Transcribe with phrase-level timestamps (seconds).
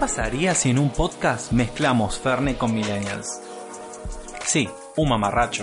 [0.00, 3.38] pasaría si en un podcast mezclamos Ferne con Millennials?
[4.46, 5.62] Sí, un mamarracho.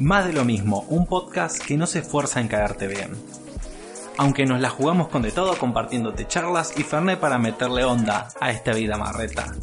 [0.00, 3.12] Más de lo mismo, un podcast que no se esfuerza en caerte bien.
[4.16, 8.50] Aunque nos la jugamos con de todo compartiéndote charlas y Fernet para meterle onda a
[8.50, 9.54] esta vida marreta.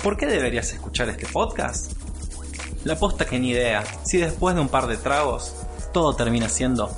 [0.00, 1.94] ¿Por qué deberías escuchar este podcast?
[2.84, 5.56] La posta que ni idea, si después de un par de tragos,
[5.92, 6.88] todo termina siendo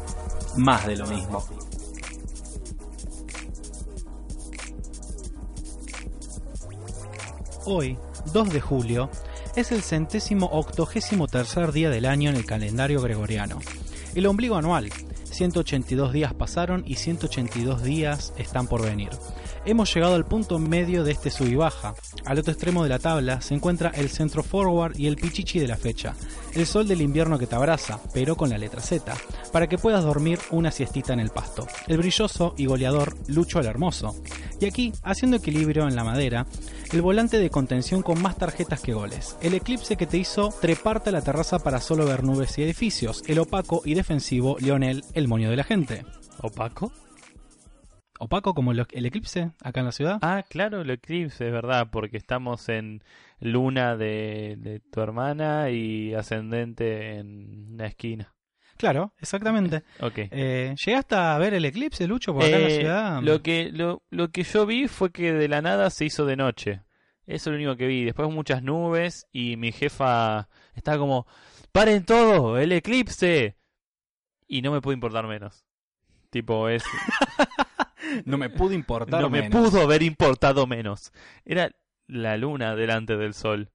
[0.54, 1.42] más de lo mismo.
[7.64, 7.96] Hoy,
[8.32, 9.08] 2 de julio,
[9.54, 13.60] es el centésimo octogésimo tercer día del año en el calendario gregoriano.
[14.16, 14.90] El ombligo anual.
[15.30, 19.10] 182 días pasaron y 182 días están por venir.
[19.64, 21.94] Hemos llegado al punto medio de este sub y baja.
[22.24, 25.68] Al otro extremo de la tabla se encuentra el centro forward y el pichichi de
[25.68, 26.16] la fecha,
[26.54, 29.14] el sol del invierno que te abraza, pero con la letra Z,
[29.52, 33.66] para que puedas dormir una siestita en el pasto, el brilloso y goleador Lucho el
[33.66, 34.16] Hermoso.
[34.58, 36.44] Y aquí, haciendo equilibrio en la madera,
[36.92, 41.10] el volante de contención con más tarjetas que goles, el eclipse que te hizo treparte
[41.10, 45.28] a la terraza para solo ver nubes y edificios, el opaco y defensivo Lionel, el
[45.28, 46.04] moño de la gente.
[46.40, 46.90] ¿Opaco?
[48.22, 50.18] Opaco como el, el eclipse acá en la ciudad.
[50.22, 53.02] Ah, claro, el eclipse, es verdad, porque estamos en
[53.40, 58.32] luna de, de tu hermana y ascendente en una esquina.
[58.76, 59.82] Claro, exactamente.
[60.00, 60.14] Ok.
[60.30, 63.22] Eh, ¿Llegaste a ver el eclipse, Lucho, por acá en la Eh, ciudad?
[63.22, 66.36] Lo que, lo, lo que yo vi fue que de la nada se hizo de
[66.36, 66.80] noche.
[67.26, 68.04] Eso es lo único que vi.
[68.04, 71.26] Después muchas nubes y mi jefa estaba como,
[71.72, 72.58] ¡paren todo!
[72.58, 73.56] ¡El eclipse!
[74.48, 75.64] Y no me pudo importar menos.
[76.30, 76.82] Tipo, es...
[78.24, 81.12] No me pudo importar no me pudo haber importado menos.
[81.44, 81.70] Era
[82.06, 83.70] la luna delante del sol.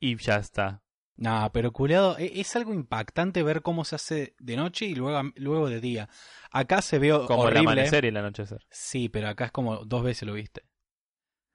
[0.00, 0.82] Y ya está.
[1.16, 5.32] No, pero culiado, e- es algo impactante ver cómo se hace de noche y luego,
[5.34, 6.08] luego de día.
[6.52, 7.72] Acá se ve Como el horrible.
[7.72, 8.64] amanecer y el anochecer.
[8.70, 10.62] Sí, pero acá es como dos veces lo viste.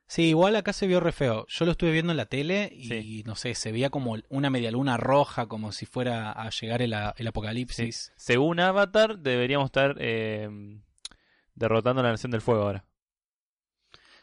[0.06, 1.46] Sí, igual acá se vio re feo.
[1.48, 3.24] Yo lo estuve viendo en la tele y Sí.
[3.26, 6.94] no sé, se veía como una media luna roja, como si fuera a llegar el,
[7.16, 8.12] el apocalipsis.
[8.18, 10.50] Según Avatar, deberíamos estar eh,
[11.56, 12.86] derrotando a la Nación del Fuego ahora.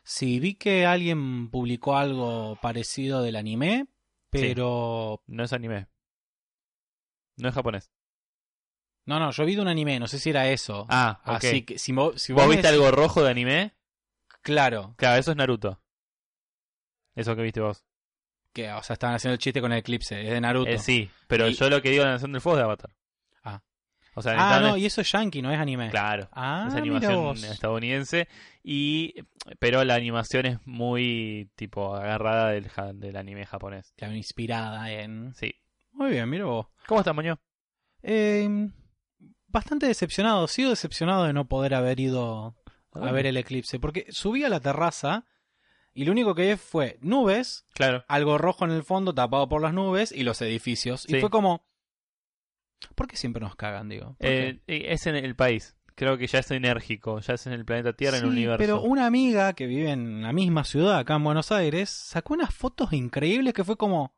[0.03, 3.87] Sí, vi que alguien publicó algo parecido del anime,
[4.31, 5.87] pero No es anime.
[7.37, 7.91] No es japonés.
[9.07, 10.87] no, no, yo vi de un anime, no sé si era eso.
[10.89, 11.35] Ah, ok.
[11.35, 13.75] Así que si, mo- si ¿Vos me viste algo rojo de anime?
[14.43, 15.81] Claro, Claro, eso es Naruto.
[17.15, 17.85] Eso que viste vos.
[18.53, 20.71] que o sea, estaban haciendo el chiste con el eclipse, es de Naruto.
[20.71, 22.65] Eh, sí, pero Y- yo lo que digo de la Nación del Fuego es de
[22.65, 22.91] Avatar.
[24.11, 24.13] Ah.
[24.17, 25.91] O sea, ah, necesitaban- no, y eso es yankee, no es anime.
[25.91, 26.29] Claro.
[26.33, 28.29] Ah, es animación estadounidense
[28.63, 29.15] y
[29.59, 33.93] pero la animación es muy tipo agarrada del, del anime japonés.
[33.97, 35.33] Claro, inspirada en...
[35.35, 35.55] Sí.
[35.93, 36.67] Muy bien, mira vos.
[36.87, 37.39] ¿Cómo estás, Moño?
[38.03, 38.69] Eh,
[39.47, 42.57] bastante decepcionado, sigo decepcionado de no poder haber ido
[42.93, 45.25] a ver el eclipse, porque subí a la terraza
[45.93, 48.05] y lo único que vi fue nubes, Claro.
[48.09, 51.09] algo rojo en el fondo tapado por las nubes y los edificios.
[51.09, 51.65] Y fue como...
[52.95, 54.17] ¿Por qué siempre nos cagan, digo?
[54.21, 55.77] Eh, es en el país.
[55.95, 57.21] Creo que ya es enérgico.
[57.21, 58.59] Ya es en el planeta Tierra, en el universo.
[58.59, 62.55] Pero una amiga que vive en la misma ciudad, acá en Buenos Aires, sacó unas
[62.55, 64.15] fotos increíbles que fue como.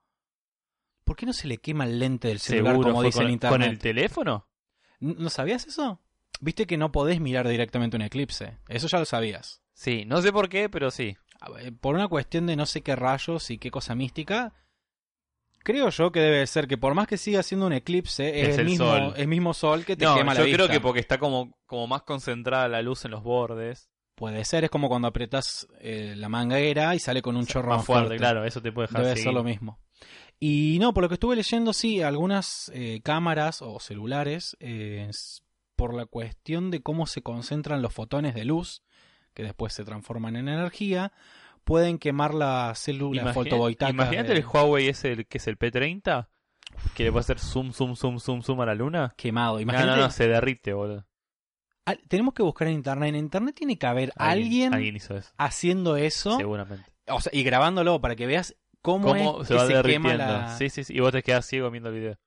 [1.05, 3.29] ¿Por qué no se le quema el lente del celular Seguro como dice con, en
[3.31, 3.71] con internet?
[3.73, 4.49] el teléfono.
[5.01, 6.01] ¿N- ¿No sabías eso?
[6.41, 8.59] Viste que no podés mirar directamente un eclipse.
[8.69, 9.63] Eso ya lo sabías.
[9.75, 11.17] Sí, no sé por qué, pero sí.
[11.81, 14.55] Por una cuestión de no sé qué rayos y qué cosa mística,
[15.63, 18.59] creo yo que debe ser que por más que siga siendo un eclipse, es, Es
[18.59, 19.15] el, mismo, sol.
[19.17, 21.87] el mismo sol que te No, quema yo la creo que porque está como, como
[21.87, 23.89] más concentrada la luz en los bordes.
[24.15, 27.79] Puede ser, es como cuando apretás eh, la manguera y sale con un chorro más
[27.79, 29.81] más fuerte, claro, eso te puede dejar Debe ser lo mismo.
[30.39, 35.09] Y no, por lo que estuve leyendo, sí, algunas eh, cámaras o celulares, eh,
[35.77, 38.83] por la cuestión de cómo se concentran los fotones de luz,
[39.35, 41.13] que después se transforman en energía,
[41.65, 43.91] pueden quemar las células Imagina- fotovoltaicas.
[43.95, 46.29] Imagínate de- el Huawei ese el, que es el P30,
[46.95, 49.15] que le puede hacer zoom, zoom, zoom, zoom, zoom a la luna.
[49.17, 49.55] quemado.
[49.55, 51.07] No, Imagínate, no, no, se derrite, boludo.
[51.87, 53.09] Ah, tenemos que buscar en internet.
[53.11, 56.89] En internet tiene que haber alguien, Alguien hizo eso, haciendo eso, seguramente.
[57.09, 60.11] o sea, y grabándolo para que veas cómo, ¿Cómo es se que va se quema
[60.11, 60.19] derritiendo?
[60.19, 60.57] la...
[60.57, 60.95] Sí, sí, sí.
[60.97, 62.19] Y vos te quedás ciego viendo el video.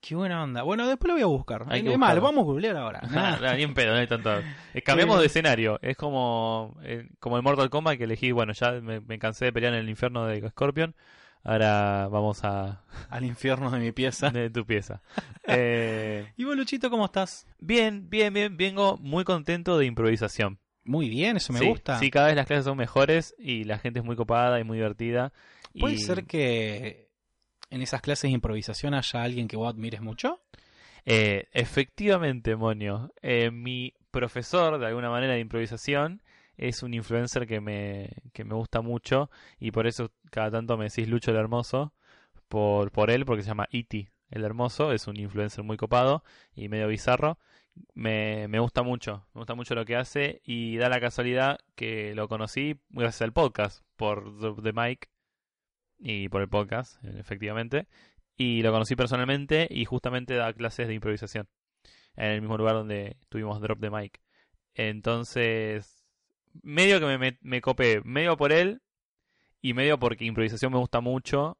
[0.00, 0.62] Qué buena onda.
[0.62, 1.66] Bueno, después lo voy a buscar.
[1.68, 2.22] Hay que es más, lo buscarlo.
[2.22, 3.00] vamos a googlear ahora.
[3.14, 4.30] Ah, no, ni en pedo, no hay tanto.
[4.74, 5.20] Eh, cambiamos Eh.
[5.20, 5.78] de escenario.
[5.82, 8.32] Es como, eh, como el Mortal Kombat que elegí.
[8.32, 10.94] Bueno, ya me, me cansé de pelear en el infierno de Scorpion.
[11.42, 12.82] Ahora vamos a.
[13.10, 14.30] Al infierno de mi pieza.
[14.30, 15.02] de tu pieza.
[15.46, 17.46] Eh, Y vos, Luchito, ¿cómo estás?
[17.58, 18.56] bien, bien, bien.
[18.56, 20.58] Vengo muy contento de improvisación.
[20.84, 21.98] Muy bien, eso me sí, gusta.
[21.98, 24.78] Sí, cada vez las clases son mejores y la gente es muy copada y muy
[24.78, 25.32] divertida.
[25.78, 27.09] ¿Puede y- ser que
[27.70, 30.40] en esas clases de improvisación haya alguien que vos admires mucho?
[31.04, 33.12] Eh, efectivamente, Monio.
[33.22, 36.22] Eh, mi profesor, de alguna manera, de improvisación
[36.56, 40.84] es un influencer que me, que me gusta mucho y por eso cada tanto me
[40.84, 41.94] decís Lucho el Hermoso
[42.48, 46.22] por, por él, porque se llama Iti el Hermoso, es un influencer muy copado
[46.54, 47.38] y medio bizarro.
[47.94, 52.14] Me, me gusta mucho, me gusta mucho lo que hace y da la casualidad que
[52.14, 54.24] lo conocí gracias al podcast, por
[54.62, 55.08] The- Mic
[56.00, 57.86] y por el podcast, efectivamente.
[58.36, 61.46] Y lo conocí personalmente y justamente da clases de improvisación
[62.16, 64.20] en el mismo lugar donde tuvimos Drop the Mic.
[64.74, 66.04] Entonces,
[66.62, 68.82] medio que me, me, me copé, medio por él
[69.60, 71.58] y medio porque improvisación me gusta mucho.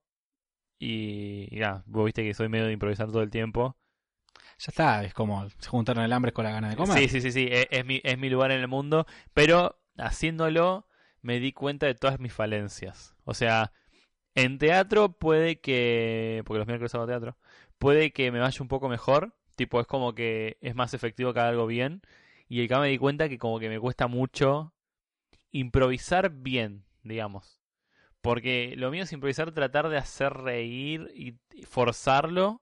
[0.79, 3.77] Y, y nada, vos viste que soy medio de improvisar todo el tiempo.
[4.59, 6.99] Ya está, es como se juntaron el hambre con la gana de comer.
[6.99, 10.87] Sí, sí, sí, sí, es, es mi, es mi lugar en el mundo, pero haciéndolo
[11.23, 13.15] me di cuenta de todas mis falencias.
[13.25, 13.73] O sea,
[14.35, 17.37] en teatro puede que, porque los miércoles hago teatro,
[17.79, 21.41] puede que me vaya un poco mejor, tipo es como que es más efectivo que
[21.41, 22.03] algo bien,
[22.49, 24.73] y acá me di cuenta que como que me cuesta mucho
[25.53, 27.61] improvisar bien, digamos.
[28.21, 32.61] Porque lo mío es improvisar, tratar de hacer reír y forzarlo.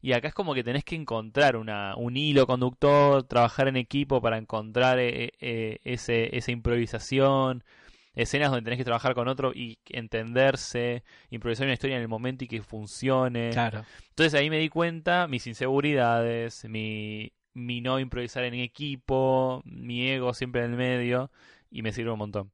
[0.00, 4.20] Y acá es como que tenés que encontrar una, un hilo conductor, trabajar en equipo
[4.20, 7.64] para encontrar eh, eh, ese, esa improvisación,
[8.14, 12.44] escenas donde tenés que trabajar con otro y entenderse, improvisar una historia en el momento
[12.44, 13.50] y que funcione.
[13.50, 13.84] Claro.
[14.08, 20.34] Entonces ahí me di cuenta mis inseguridades, mi, mi no improvisar en equipo, mi ego
[20.34, 21.30] siempre en el medio,
[21.70, 22.52] y me sirve un montón.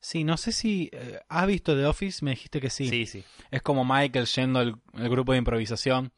[0.00, 2.88] Sí, no sé si eh, has visto The Office, me dijiste que sí.
[2.88, 3.24] Sí, sí.
[3.50, 6.12] Es como Michael yendo al al grupo de improvisación,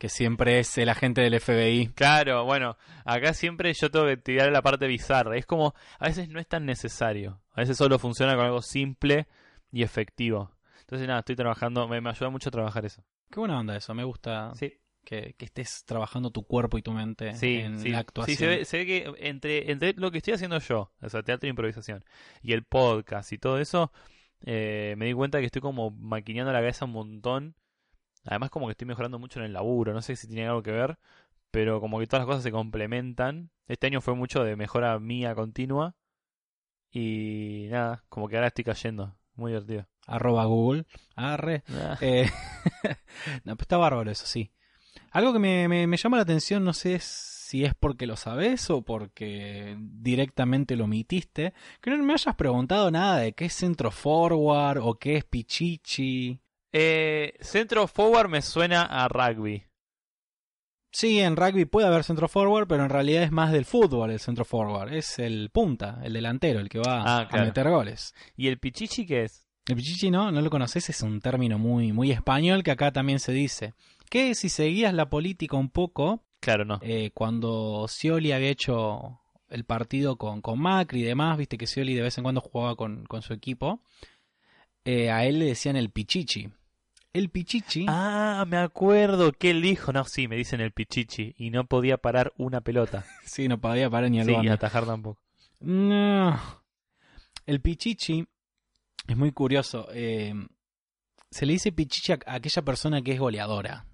[0.00, 1.88] que siempre es el agente del FBI.
[1.88, 5.36] Claro, bueno, acá siempre yo tengo que tirar la parte bizarra.
[5.36, 7.42] Es como, a veces no es tan necesario.
[7.52, 9.28] A veces solo funciona con algo simple
[9.70, 10.52] y efectivo.
[10.80, 13.04] Entonces, nada, estoy trabajando, me, me ayuda mucho a trabajar eso.
[13.30, 14.72] Qué buena onda eso, me gusta Sí,
[15.04, 17.90] que, que estés trabajando tu cuerpo y tu mente sí, en sí.
[17.90, 18.38] la actuación.
[18.38, 21.22] Sí, se ve, se ve que entre, entre lo que estoy haciendo yo, o sea,
[21.22, 22.06] teatro e improvisación,
[22.42, 23.92] y el podcast y todo eso,
[24.46, 27.54] eh, me di cuenta que estoy como maquineando la cabeza un montón.
[28.24, 30.72] Además, como que estoy mejorando mucho en el laburo, no sé si tiene algo que
[30.72, 30.98] ver,
[31.50, 33.50] pero como que todas las cosas se complementan.
[33.66, 35.94] Este año fue mucho de mejora mía continua.
[36.92, 39.16] Y nada, como que ahora estoy cayendo.
[39.34, 39.86] Muy divertido.
[40.06, 40.86] Arroba Google.
[41.14, 41.62] Arre.
[41.68, 42.28] Ah, Eh,
[43.44, 44.50] no, pero está bárbaro eso, sí.
[45.12, 48.70] Algo que me, me- me llama la atención, no sé si es porque lo sabes
[48.70, 53.90] o porque directamente lo omitiste, que no me hayas preguntado nada de qué es centro
[53.90, 56.38] forward o qué es pichichi.
[56.72, 59.64] Eh, centro forward me suena a rugby.
[60.92, 64.18] Sí, en rugby puede haber centro forward, pero en realidad es más del fútbol el
[64.18, 64.92] centro forward.
[64.92, 68.12] Es el punta, el delantero, el que va Ah, a meter goles.
[68.36, 69.46] ¿Y el pichichi qué es?
[69.66, 73.20] El pichichi no, no lo conoces, es un término muy, muy español que acá también
[73.20, 73.74] se dice.
[74.08, 76.80] Que si seguías la política un poco, Claro, no.
[76.82, 81.94] eh, cuando Scioli había hecho el partido con, con Macri y demás, viste que Scioli
[81.94, 83.80] de vez en cuando jugaba con, con su equipo,
[84.84, 86.50] eh, a él le decían el pichichi.
[87.12, 91.50] El pichichi, Ah, me acuerdo que él dijo, no, sí, me dicen el pichichi, y
[91.50, 93.04] no podía parar una pelota.
[93.24, 95.20] sí, no podía parar ni el Sí, y atajar tampoco.
[95.60, 96.38] No.
[97.46, 98.26] El pichichi
[99.08, 99.88] es muy curioso.
[99.92, 100.32] eh,
[101.30, 103.86] se le dice pichichi a aquella persona que es goleadora,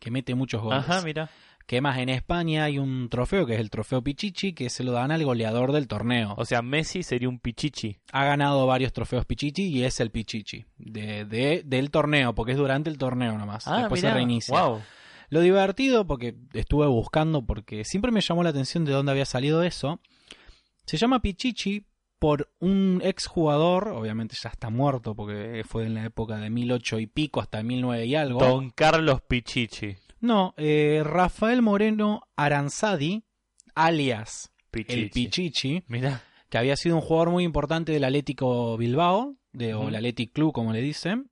[0.00, 0.80] que mete muchos goles.
[0.80, 1.30] Ajá, mira.
[1.68, 4.92] Que más en España hay un trofeo que es el trofeo pichichi que se lo
[4.92, 6.32] dan al goleador del torneo.
[6.38, 7.98] O sea, Messi sería un pichichi.
[8.10, 12.58] ha ganado varios trofeos Pichichi y es el Pichichi de, de- del torneo, porque es
[12.58, 13.68] durante el torneo nomás.
[13.68, 14.12] Ah, Después mirá.
[14.12, 14.58] se reinicia.
[14.62, 14.80] Wow.
[15.28, 19.62] Lo divertido, porque estuve buscando, porque siempre me llamó la atención de dónde había salido
[19.62, 20.00] eso.
[20.86, 21.84] Se llama Pichichi
[22.18, 27.06] por un exjugador, obviamente ya está muerto, porque fue en la época de 1008 y
[27.08, 28.40] pico hasta 1009 y algo.
[28.40, 29.96] Don Carlos Pichichi.
[30.20, 33.22] No, eh, Rafael Moreno Aranzadi,
[33.74, 35.00] alias Pichichi.
[35.00, 35.84] el Pichichi,
[36.48, 39.88] que había sido un jugador muy importante del Atlético Bilbao, de, o Ujú.
[39.88, 41.30] el Athletic Club, como le dicen.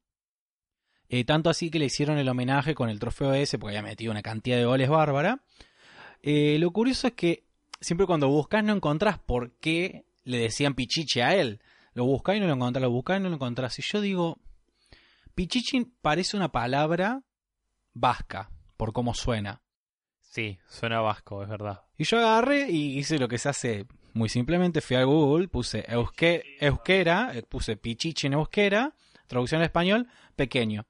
[1.08, 4.10] Eh, tanto así que le hicieron el homenaje con el trofeo ese, porque había metido
[4.10, 5.42] una cantidad de goles bárbara.
[6.22, 7.44] Eh, lo curioso es que
[7.80, 11.60] siempre cuando buscas no encontrás por qué le decían Pichichi a él.
[11.92, 13.78] Lo buscás y no lo encontrás, lo buscás y no lo encontrás.
[13.78, 14.38] Y yo digo,
[15.34, 17.22] Pichichi parece una palabra
[17.94, 19.62] vasca, por cómo suena.
[20.20, 21.82] Sí, suena vasco, es verdad.
[21.96, 24.80] Y yo agarré y hice lo que se hace muy simplemente.
[24.80, 28.94] Fui a Google, puse euske- euskera, eh, puse pichichi en euskera,
[29.26, 30.86] traducción al español, pequeño.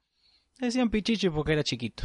[0.59, 2.03] Decían pichichi porque era chiquito.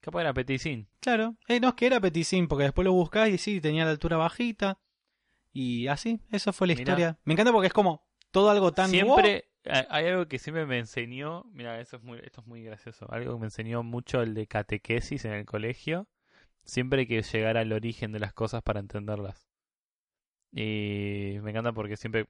[0.00, 0.88] Capaz era peticín.
[1.00, 3.92] Claro, eh, no es que era peticín, porque después lo buscás y sí, tenía la
[3.92, 4.78] altura bajita.
[5.52, 6.82] Y así, eso fue la Mirá.
[6.82, 7.18] historia.
[7.24, 8.90] Me encanta porque es como todo algo tan...
[8.90, 13.10] Siempre hay algo que siempre me enseñó, mira, eso es muy, esto es muy gracioso,
[13.12, 16.08] algo que me enseñó mucho el de catequesis en el colegio,
[16.64, 19.48] siempre hay que llegar al origen de las cosas para entenderlas.
[20.52, 22.22] Y me encanta porque siempre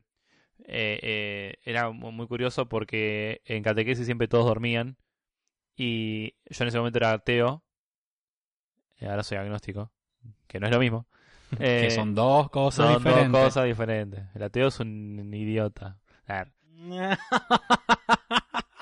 [0.67, 4.99] eh, eh, era mu- muy curioso porque en catequesis siempre todos dormían
[5.77, 7.65] y yo en ese momento era ateo,
[8.99, 9.91] eh, ahora soy agnóstico,
[10.47, 11.07] que no es lo mismo.
[11.77, 13.29] que Eh, son dos cosas son dos diferentes.
[13.29, 14.25] cosas diferentes.
[14.35, 15.99] El ateo es un idiota.
[16.27, 16.53] A ver,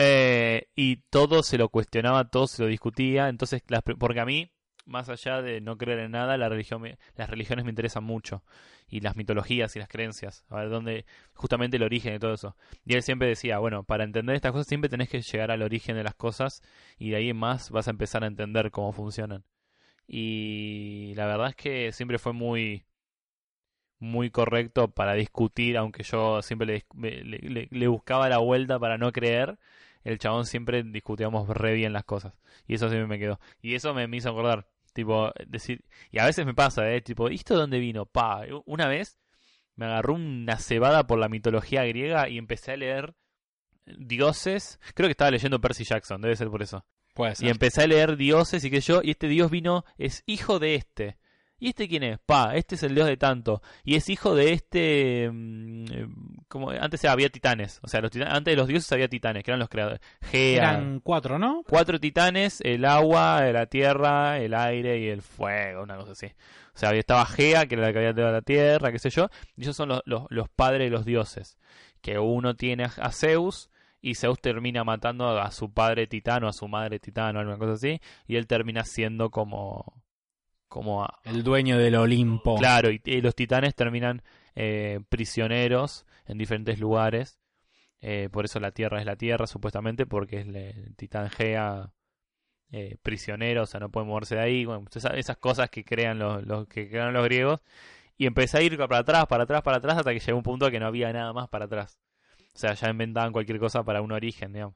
[0.00, 3.28] Eh, y todo se lo cuestionaba, todo se lo discutía.
[3.28, 3.62] Entonces,
[3.98, 4.52] porque a mí,
[4.84, 6.84] más allá de no creer en nada, la religión
[7.16, 8.44] las religiones me interesan mucho.
[8.88, 10.44] Y las mitologías y las creencias.
[10.50, 12.56] A dónde, justamente el origen de todo eso.
[12.84, 15.96] Y él siempre decía, bueno, para entender estas cosas siempre tenés que llegar al origen
[15.96, 16.62] de las cosas.
[16.98, 19.44] Y de ahí en más vas a empezar a entender cómo funcionan.
[20.06, 22.84] Y la verdad es que siempre fue muy
[23.98, 28.38] muy correcto para discutir, aunque yo siempre le, dis- me- le- le- le buscaba la
[28.38, 29.58] vuelta para no creer,
[30.04, 32.34] el chabón siempre discutíamos re bien las cosas.
[32.66, 33.40] Y eso siempre me quedó.
[33.60, 37.00] Y eso me, me hizo acordar, tipo, decir, y a veces me pasa, ¿eh?
[37.00, 38.06] Tipo, ¿y esto de dónde vino?
[38.06, 39.18] Pa, una vez
[39.76, 43.14] me agarró una cebada por la mitología griega y empecé a leer
[43.86, 46.84] dioses, creo que estaba leyendo Percy Jackson, debe ser por eso.
[47.14, 50.58] Puede Y empecé a leer dioses y que yo, y este dios vino, es hijo
[50.58, 51.17] de este.
[51.60, 52.18] ¿Y este quién es?
[52.24, 53.62] Pa, este es el dios de tanto.
[53.84, 55.28] Y es hijo de este...
[55.32, 56.08] mm, eh,
[56.48, 57.80] como antes había titanes.
[57.82, 60.00] O sea, los titanes, antes de los dioses había titanes, que eran los creadores.
[60.22, 60.56] Gea.
[60.58, 61.62] Eran cuatro, ¿no?
[61.68, 66.26] Cuatro titanes, el agua, la tierra, el aire y el fuego, una cosa así.
[66.26, 69.10] O sea, había- estaba Gea, que era la que había dado la tierra, qué sé
[69.10, 69.28] yo.
[69.56, 71.58] Y ellos son los, los, los padres de los dioses.
[72.00, 73.68] Que uno tiene a- a Zeus
[74.00, 78.00] y Zeus termina matando a su padre titano, a su madre titano, alguna cosa así.
[78.28, 80.00] Y él termina siendo como...
[80.68, 82.56] como a- El dueño del Olimpo.
[82.56, 84.22] Claro, y, y los titanes terminan
[84.54, 87.38] eh, prisioneros en diferentes lugares.
[88.00, 91.92] Eh, por eso la Tierra es la Tierra, supuestamente, porque es le- el titán Gea
[92.70, 94.64] eh, prisionero, o sea, no puede moverse de ahí.
[94.64, 97.60] Bueno, esas cosas que crean los, los que crearon los griegos.
[98.16, 100.70] Y empecé a ir para atrás, para atrás, para atrás, hasta que llegó un punto
[100.70, 101.98] que no había nada más para atrás.
[102.54, 104.74] O sea, ya inventaban cualquier cosa para un origen, digamos.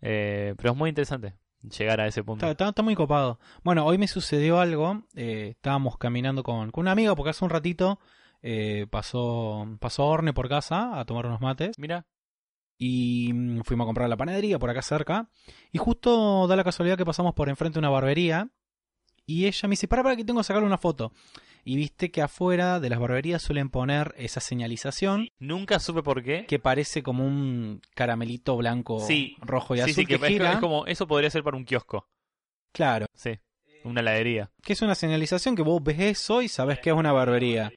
[0.00, 1.34] Eh, pero es muy interesante
[1.78, 2.46] llegar a ese punto.
[2.46, 3.38] Está, está- está muy copado.
[3.62, 5.02] Bueno, hoy me sucedió algo.
[5.14, 7.98] eh, estábamos caminando con, con una amiga porque hace un ratito
[8.42, 11.78] eh, pasó, pasó Orne por casa a tomar unos mates.
[11.78, 12.06] Mira,
[12.76, 15.28] Y mm, fuimos a comprar la panadería por acá cerca.
[15.72, 18.50] Y justo da la casualidad que pasamos por enfrente de una barbería.
[19.26, 21.12] Y ella me dice, para, para que tengo que sacarle una foto.
[21.64, 26.44] Y viste que afuera de las barberías suelen poner esa señalización nunca supe por qué.
[26.46, 29.36] que parece como un caramelito blanco, Sí.
[29.40, 30.52] rojo y sí, azul sí, que, que es- gira.
[30.52, 32.06] es como eso podría ser para un kiosco.
[32.72, 33.38] Claro, Sí,
[33.84, 34.50] una heladería.
[34.62, 37.72] que es una señalización que vos ves eso y sabes que es una barbería.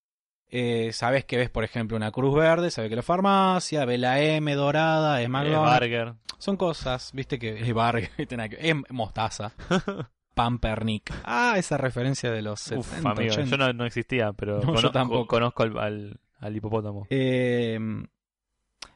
[0.50, 4.00] Eh, sabes que ves, por ejemplo, una cruz verde, sabes que es la farmacia, ves
[4.00, 6.16] la M dorada, es McDonald's.
[6.40, 8.10] Son cosas, viste que es Barger,
[8.60, 9.54] es mostaza.
[10.38, 11.14] Pampernick.
[11.26, 13.50] Ah, esa referencia de los 70, Uf, amigo, 80.
[13.52, 15.28] yo no, no existía, pero No, yo cono- tampoco.
[15.28, 17.08] conozco al, al, al hipopótamo.
[17.10, 17.78] Eh,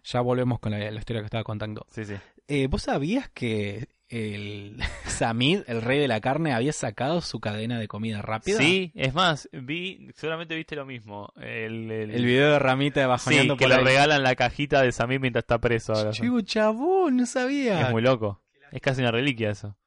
[0.03, 1.85] ya volvemos con la, la historia que estaba contando.
[1.89, 2.15] Sí, sí.
[2.47, 7.79] Eh, ¿Vos sabías que el Samid, el rey de la carne, había sacado su cadena
[7.79, 8.57] de comida rápida?
[8.57, 11.31] Sí, es más, vi, seguramente viste lo mismo.
[11.37, 13.83] El, el, El video de Ramita sí, bajoneando que por le ahí.
[13.85, 15.93] regalan la cajita de Samir mientras está preso.
[15.93, 16.11] ahora.
[16.11, 17.81] Chivo, chabón, no sabía.
[17.81, 18.41] Es muy loco.
[18.71, 19.77] Es casi una reliquia eso.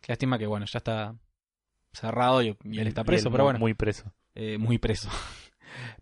[0.00, 1.14] Qué Lástima que, bueno, ya está
[1.92, 3.58] cerrado y, y él está preso, él pero muy- bueno.
[3.60, 4.12] Muy preso.
[4.34, 5.08] eh, muy preso.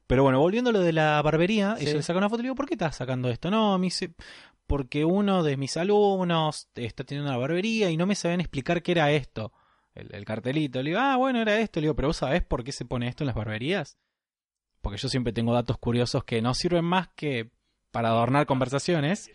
[0.06, 1.84] Pero bueno, volviendo a lo de la barbería, Sí.
[1.84, 3.50] ella le saca una foto y le digo, ¿por qué estás sacando esto?
[3.50, 4.14] No, me dice,
[4.66, 8.92] porque uno de mis alumnos está teniendo una barbería y no me sabían explicar qué
[8.92, 9.52] era esto.
[9.94, 10.82] El, el cartelito.
[10.82, 11.80] Le digo, ah, bueno, era esto.
[11.80, 13.98] Le digo, pero vos sabés por qué se pone esto en las barberías?
[14.80, 17.50] Porque yo siempre tengo datos curiosos que no sirven más que
[17.90, 19.30] para adornar conversaciones.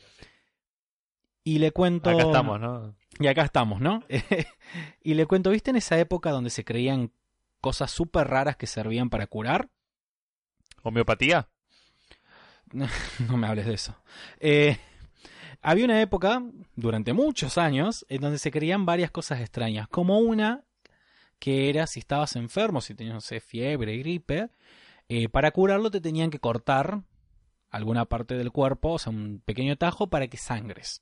[1.43, 2.09] Y le cuento...
[2.09, 2.95] Acá estamos, ¿no?
[3.19, 4.03] Y acá estamos, ¿no?
[5.03, 7.11] y le cuento, ¿viste en esa época donde se creían
[7.61, 9.69] cosas súper raras que servían para curar?
[10.81, 11.49] ¿Homeopatía?
[13.29, 13.95] No me hables de eso.
[14.39, 14.79] Eh,
[15.61, 16.41] había una época,
[16.75, 19.87] durante muchos años, en donde se creían varias cosas extrañas.
[19.87, 20.63] Como una
[21.39, 24.49] que era si estabas enfermo, si tenías, no sé, fiebre, gripe,
[25.09, 27.03] eh, para curarlo te tenían que cortar
[27.69, 31.01] alguna parte del cuerpo, o sea, un pequeño tajo para que sangres.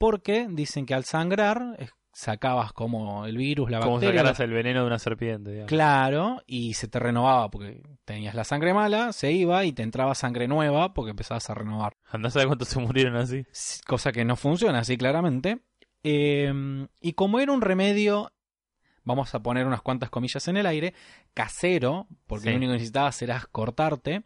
[0.00, 4.50] Porque dicen que al sangrar eh, sacabas como el virus, la Como bacteria, sacaras el
[4.50, 5.50] veneno de una serpiente.
[5.50, 5.68] digamos.
[5.68, 10.14] Claro, y se te renovaba porque tenías la sangre mala, se iba y te entraba
[10.14, 11.92] sangre nueva porque empezabas a renovar.
[12.10, 13.44] Andá a saber cuántos se murieron así.
[13.86, 15.60] Cosa que no funciona así claramente.
[16.02, 16.50] Eh,
[17.02, 18.32] y como era un remedio,
[19.04, 20.94] vamos a poner unas cuantas comillas en el aire,
[21.34, 22.50] casero, porque Sí.
[22.52, 24.22] lo único que necesitabas era cortarte.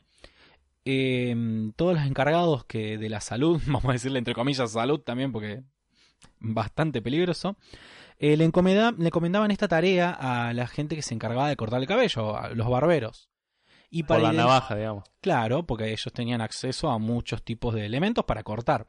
[0.84, 1.34] Eh,
[1.76, 5.62] todos los encargados que de la salud, vamos a decirle entre comillas salud también, porque
[6.40, 7.56] bastante peligroso,
[8.18, 11.80] eh, le, encomenda- le encomendaban esta tarea a la gente que se encargaba de cortar
[11.80, 13.28] el cabello, a los barberos.
[13.90, 15.04] Y Por la navaja, digamos.
[15.20, 18.88] Claro, porque ellos tenían acceso a muchos tipos de elementos para cortar.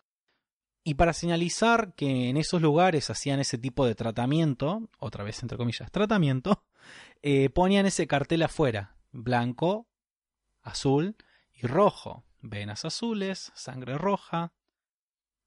[0.83, 5.57] Y para señalizar que en esos lugares hacían ese tipo de tratamiento, otra vez entre
[5.57, 6.63] comillas, tratamiento,
[7.21, 9.87] eh, ponían ese cartel afuera, blanco,
[10.61, 11.15] azul
[11.55, 12.23] y rojo.
[12.41, 14.53] Venas azules, sangre roja.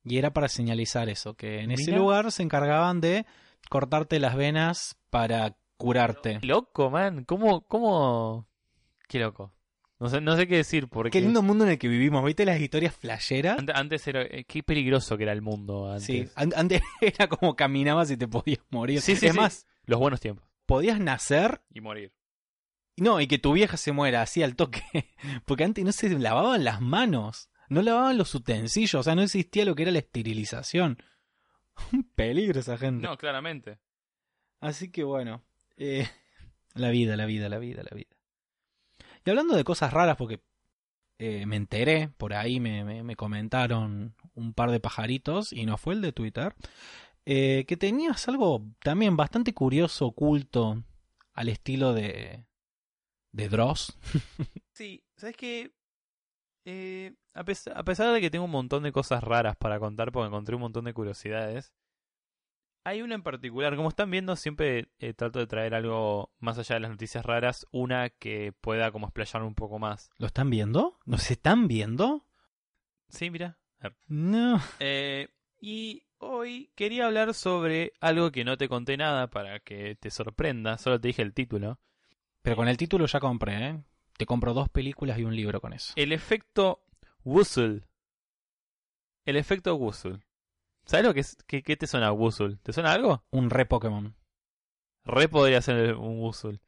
[0.05, 3.27] Y era para señalizar eso, que en ese lugar se encargaban de
[3.69, 6.39] cortarte las venas para curarte.
[6.43, 7.25] Loco, man.
[7.25, 8.49] ¿Cómo, cómo?
[9.09, 9.53] Qué loco.
[10.01, 12.45] No sé, no sé qué decir porque Qué lindo mundo en el que vivimos, ¿viste
[12.45, 13.59] las historias flasheras?
[13.59, 16.05] ante- antes era eh, qué peligroso que era el mundo antes.
[16.07, 19.01] Sí, an- antes era como caminabas y te podías morir.
[19.03, 19.39] Sí, sí, es sí.
[19.39, 20.47] más, Los buenos tiempos.
[20.67, 22.13] podías nacer Y morir.
[23.01, 24.83] No, y que tu vieja se muera así al toque.
[25.47, 29.65] Porque antes no se lavaban las manos, no lavaban los utensilios, o sea, no existía
[29.65, 31.03] lo que era la esterilización.
[31.93, 33.07] Un peligro esa gente.
[33.07, 33.79] No, claramente.
[34.61, 35.45] Así que bueno,
[35.77, 36.09] eh,
[36.75, 38.17] la vida, la vida, la vida, la vida.
[39.25, 40.43] Y hablando de cosas raras, porque
[41.19, 45.77] eh, me enteré, por ahí me, me- me comentaron un par de pajaritos, y no
[45.77, 46.55] fue el de Twitter,
[47.27, 50.83] eh, que tenías algo también bastante curioso, oculto,
[51.35, 52.47] al estilo de,
[53.39, 53.97] de Dross.
[54.73, 55.73] Sí, ¿sabes qué?
[56.65, 60.11] Eh, a, pes- a pesar de que tengo un montón de cosas raras para contar,
[60.13, 61.73] porque encontré un montón de curiosidades,
[62.85, 66.75] hay una en particular, como están viendo, siempre eh, trato de traer algo más allá
[66.75, 70.11] de las noticias raras, una que pueda como explayar un poco más.
[70.19, 70.99] ¿Lo están viendo?
[71.05, 72.27] ¿Nos están viendo?
[73.09, 73.59] Sí, mira.
[74.09, 74.61] No.
[74.81, 75.29] Eh,
[75.61, 80.79] y hoy quería hablar sobre algo que no te conté nada para que te sorprenda,
[80.79, 81.79] solo te dije el título.
[82.43, 83.85] Pero con el título ya compré, ¿eh?
[84.17, 85.93] Te compro dos películas y un libro con eso.
[85.97, 86.83] El efecto
[87.25, 87.83] Wuzzle.
[89.25, 90.21] El efecto Wuzzle.
[90.85, 91.37] ¿Sabes lo que es?
[91.47, 92.57] ¿Qué, qué te suena Wuzzle?
[92.63, 93.25] ¿Te suena algo?
[93.31, 94.17] Un re Pokémon.
[95.05, 96.61] Re podría ser un Wuzzle.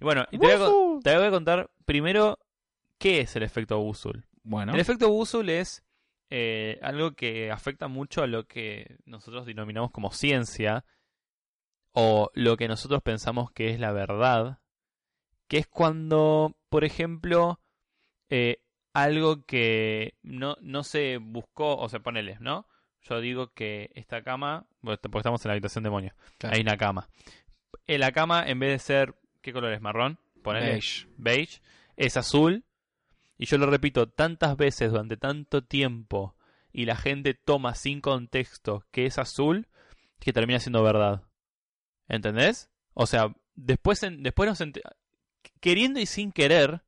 [0.00, 0.58] Y bueno, te, voy a,
[1.02, 2.38] te voy a contar primero
[2.98, 4.24] qué es el efecto Wuzzle.
[4.42, 5.84] Bueno, El efecto Wuzzle es
[6.30, 10.84] eh, algo que afecta mucho a lo que nosotros denominamos como ciencia
[11.92, 14.58] o lo que nosotros pensamos que es la verdad,
[15.48, 17.60] que es cuando, por ejemplo,
[18.30, 18.62] eh,
[18.94, 22.66] algo que no, no se buscó, o sea, ponele, ¿no?
[23.02, 26.54] Yo digo que esta cama, porque estamos en la habitación demonio, Claro.
[26.56, 27.08] hay una cama.
[27.86, 29.80] Eh, la cama, en vez de ser, ¿qué color es?
[29.80, 30.18] ¿Marrón?
[30.42, 31.06] Ponele beige.
[31.16, 31.62] beige,
[31.96, 32.64] es azul.
[33.38, 36.36] Y yo lo repito tantas veces durante tanto tiempo
[36.72, 39.66] y la gente toma sin contexto que es azul
[40.20, 41.22] que termina siendo verdad.
[42.08, 42.70] ¿Entendés?
[42.94, 44.60] O sea, después, en- después nos
[45.62, 46.82] queriendo y sin querer,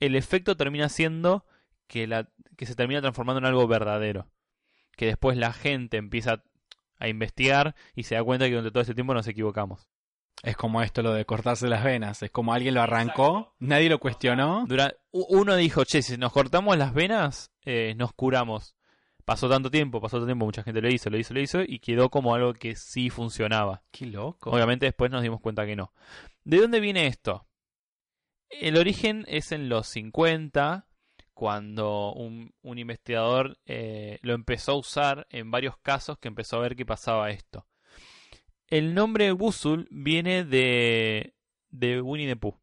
[0.00, 1.46] el efecto termina siendo
[1.86, 4.28] que, la, que se termina transformando en algo verdadero.
[4.96, 6.42] Que después la gente empieza
[6.98, 9.88] a investigar y se da cuenta que durante todo este tiempo nos equivocamos.
[10.42, 12.22] Es como esto lo de cortarse las venas.
[12.22, 14.66] Es como alguien lo arrancó, nadie lo cuestionó.
[15.12, 18.74] Uno dijo, che, si nos cortamos las venas, eh, nos curamos.
[19.24, 21.78] Pasó tanto tiempo, pasó tanto tiempo, mucha gente lo hizo, lo hizo, lo hizo, y
[21.78, 23.82] quedó como algo que sí funcionaba.
[23.90, 24.50] Qué loco.
[24.50, 25.92] Obviamente después nos dimos cuenta que no.
[26.44, 27.46] ¿De dónde viene esto?
[28.48, 30.86] El origen es en los 50,
[31.34, 36.76] cuando un, investigador eh, lo empezó a usar en varios casos que empezó a ver
[36.76, 37.66] que pasaba esto.
[38.68, 41.34] El nombre Wuzzle viene de,
[41.68, 42.58] de Winnie the Pooh.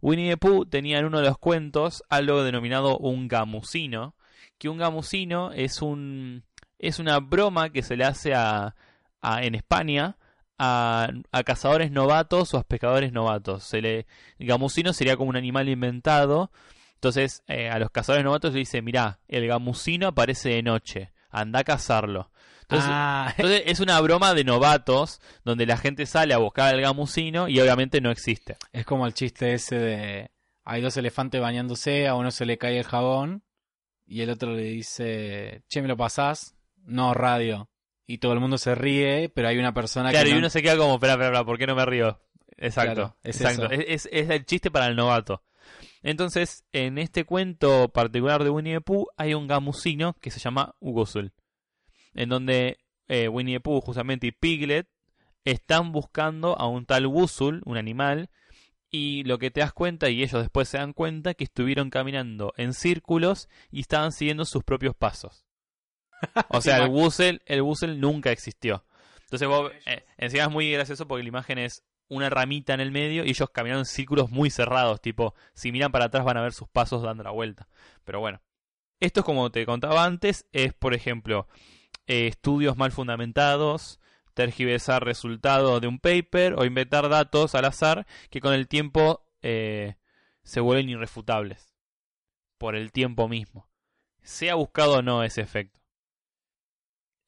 [0.00, 4.14] Winnie the Pooh tenía en uno de los cuentos algo denominado un gamusino,
[4.58, 6.44] que un gamusino es un
[6.78, 8.76] es una broma que se le hace a,
[9.22, 10.18] a- en España
[10.58, 13.64] a, a cazadores novatos o a pescadores novatos.
[13.64, 14.06] Se le,
[14.38, 16.50] el gamusino sería como un animal inventado.
[16.94, 21.60] Entonces eh, a los cazadores novatos le dice, mirá, el gamusino aparece de noche, anda
[21.60, 22.30] a cazarlo.
[22.62, 26.80] Entonces, ah, entonces es una broma de novatos donde la gente sale a buscar al
[26.80, 28.56] gamusino y obviamente no existe.
[28.72, 30.30] es como el chiste ese de
[30.64, 33.44] hay dos elefantes bañándose, a uno se le cae el jabón
[34.06, 36.56] y el otro le dice, che, ¿me lo pasás?
[36.84, 37.68] No, radio.
[38.06, 40.50] Y todo el mundo se ríe, pero hay una persona Claro, que y no- uno
[40.50, 42.20] se queda como, espera, espera, espera, ¿por qué no me río?
[42.56, 43.70] Exacto, Claro, es exacto.
[43.70, 45.42] Es, es- es el chiste para el novato.
[46.02, 50.74] Entonces, en este cuento particular de Winnie the Pooh hay un gamusino que se llama
[50.80, 51.32] Wuzzle.
[52.14, 54.86] En donde eh, Winnie the Pooh justamente y Piglet
[55.44, 58.30] están buscando a un tal Wuzzle, un animal,
[58.90, 62.52] y lo que te das cuenta, y ellos después se dan cuenta, que estuvieron caminando
[62.56, 65.43] en círculos y estaban siguiendo sus propios pasos.
[66.48, 68.84] O sea, el Wuzzle, el Wuzzle nunca existió.
[69.24, 72.92] Entonces vos, eh, encima es muy gracioso porque la imagen es una ramita en el
[72.92, 76.42] medio y ellos caminaron en círculos muy cerrados, tipo, si miran para atrás van a
[76.42, 77.68] ver sus pasos dando la vuelta.
[78.04, 78.40] Pero bueno,
[79.00, 81.48] esto es como te contaba antes, es por ejemplo,
[82.06, 84.00] eh, estudios mal fundamentados,
[84.34, 89.96] tergiversar resultados de un paper o inventar datos al azar que con el tiempo eh,
[90.42, 91.74] se vuelven irrefutables
[92.58, 93.68] por el tiempo mismo.
[94.22, 95.80] Sea buscado o no ese efecto.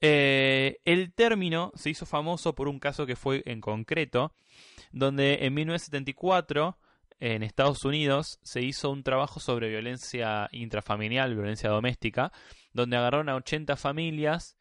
[0.01, 4.35] Eh, el término se hizo famoso por un caso que fue en concreto,
[4.93, 6.79] donde en 1974
[7.19, 12.33] en Estados Unidos se hizo un trabajo sobre violencia intrafamiliar, violencia doméstica,
[12.73, 14.57] donde agarraron a 80 familias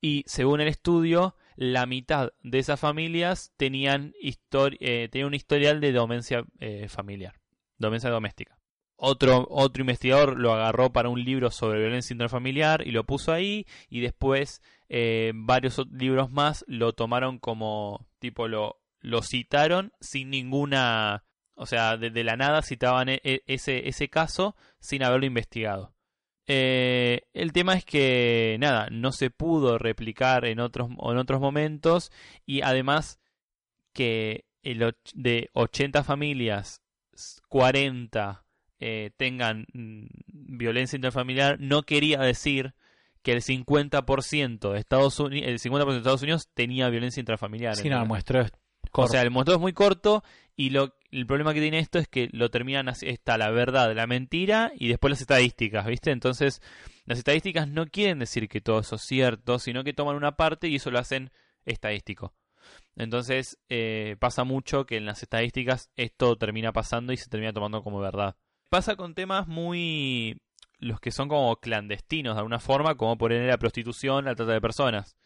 [0.00, 6.44] y según el estudio, la mitad de esas familias tenían, eh, un historial de demencia
[6.60, 7.34] eh, familiar,
[7.78, 8.58] demencia doméstica.
[8.96, 13.64] Otro, otro investigador lo agarró para un libro sobre violencia intrafamiliar y lo puso ahí
[13.88, 21.24] y después eh, varios libros más lo tomaron como tipo lo, lo citaron sin ninguna
[21.54, 25.92] o sea de, la nada citaban e, e, ese, ese caso sin haberlo investigado.
[26.46, 32.10] Eh, el tema es que nada no se pudo replicar en otros en otros momentos
[32.46, 33.20] y además
[33.92, 36.80] que el, de 80 familias
[37.48, 38.44] 40
[38.80, 40.06] eh, tengan mm,
[40.56, 42.74] violencia intrafamiliar no quería decir
[43.22, 47.76] que el 50% de Estados Unidos, el 50% de Estados Unidos tenía violencia intrafamiliar.
[47.76, 48.52] Sí, no, el muestreo es
[48.90, 49.08] corto.
[49.08, 50.22] O sea, el muestreo es muy corto
[50.56, 54.06] y lo, el problema que tiene esto es que lo terminan está la verdad, la
[54.06, 56.10] mentira y después las estadísticas, ¿viste?
[56.10, 56.60] Entonces,
[57.04, 60.68] las estadísticas no quieren decir que todo eso es cierto, sino que toman una parte
[60.68, 61.30] y eso lo hacen
[61.64, 62.34] estadístico.
[62.96, 67.82] Entonces, eh, pasa mucho que en las estadísticas esto termina pasando y se termina tomando
[67.82, 68.36] como verdad.
[68.68, 70.40] Pasa con temas muy
[70.78, 74.52] los que son como clandestinos de alguna forma, como por ejemplo la prostitución, la trata
[74.52, 75.16] de personas.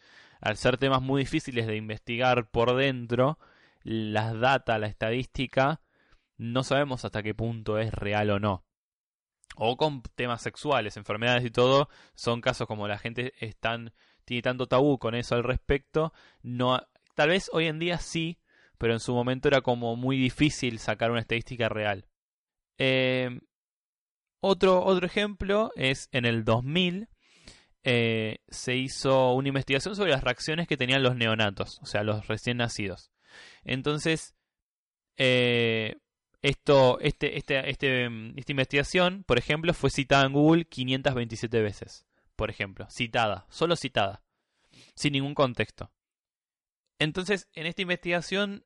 [0.41, 3.39] Al ser temas muy difíciles de investigar por dentro,
[3.83, 5.81] las data, la estadística,
[6.37, 8.65] no sabemos hasta qué punto es real o no.
[9.55, 13.93] O con temas sexuales, enfermedades y todo, son casos como la gente están,
[14.25, 16.11] tiene tanto tabú con eso al respecto.
[16.41, 16.81] No,
[17.13, 18.39] tal vez hoy en día sí,
[18.77, 22.07] pero en su momento era como muy difícil sacar una estadística real.
[22.79, 23.39] Eh,
[24.43, 27.07] otro, otro ejemplo es en el 2000
[27.85, 32.27] eh, se hizo una investigación sobre las reacciones que tenían los neonatos, o sea, los
[32.27, 33.11] recién nacidos.
[33.63, 34.35] Entonces,
[35.17, 35.95] eh,
[36.41, 42.05] esto, este, este, este, esta investigación, por ejemplo, fue citada en Google 527 veces.
[42.35, 44.23] Por ejemplo, citada, solo citada,
[44.95, 45.91] sin ningún contexto.
[46.99, 48.65] Entonces, en esta investigación,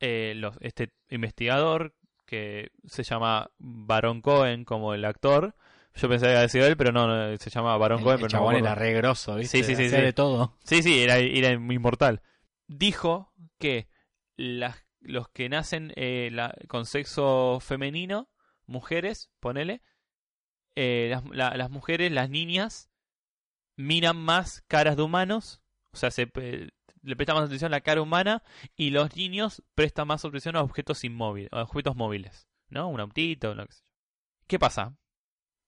[0.00, 1.94] eh, este investigador
[2.28, 5.54] que se llama Baron Cohen como el actor.
[5.94, 8.20] Yo pensé que había sido él, pero no, se llama Baron Cohen.
[8.20, 9.58] El pero no era re grosso, ¿viste?
[9.58, 9.88] Sí, sí, sí.
[9.88, 9.96] sí.
[9.96, 10.56] de todo.
[10.62, 12.20] Sí, sí, era, era inmortal.
[12.68, 13.88] Dijo que
[14.36, 16.30] las, los que nacen eh,
[16.68, 18.28] con sexo femenino,
[18.66, 19.80] mujeres, ponele,
[20.76, 22.90] eh, las, las mujeres, las niñas,
[23.74, 25.62] miran más caras de humanos,
[25.92, 26.30] o sea, se,
[27.02, 28.42] le presta más atención a la cara humana
[28.76, 32.88] y los niños prestan más atención a objetos inmóviles, a objetos móviles, ¿no?
[32.88, 33.54] Un autito.
[34.46, 34.96] ¿Qué pasa?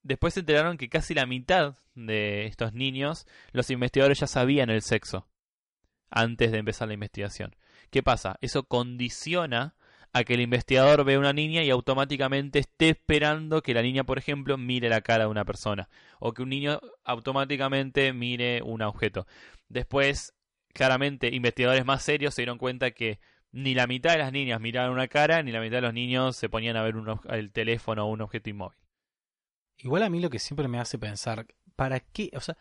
[0.02, 4.82] Después se enteraron que casi la mitad de estos niños, los investigadores ya sabían el
[4.82, 5.28] sexo
[6.10, 7.54] antes de empezar la investigación.
[7.90, 8.36] ¿Qué pasa?
[8.40, 9.74] Eso condiciona
[10.12, 14.18] a que el investigador vea una niña y automáticamente esté esperando que la niña, por
[14.18, 15.88] ejemplo, mire la cara de una persona
[16.18, 19.26] o que un niño automáticamente mire un objeto.
[19.68, 20.34] Después
[20.72, 23.18] claramente investigadores más serios se dieron cuenta que
[23.52, 26.36] ni la mitad de las niñas miraban una cara, ni la mitad de los niños
[26.36, 26.94] se ponían a ver
[27.30, 28.78] el teléfono o un objeto inmóvil.
[29.78, 32.30] Igual a mí lo que siempre me hace pensar, ¿para qué?
[32.34, 32.56] O sea,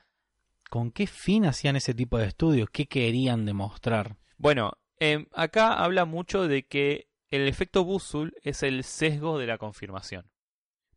[0.70, 2.70] ¿con qué fin hacían ese tipo de estudios?
[2.72, 4.18] ¿Qué querían demostrar?
[4.38, 9.58] Bueno, em, acá habla mucho de que el efecto Busul es el sesgo de la
[9.58, 10.32] confirmación.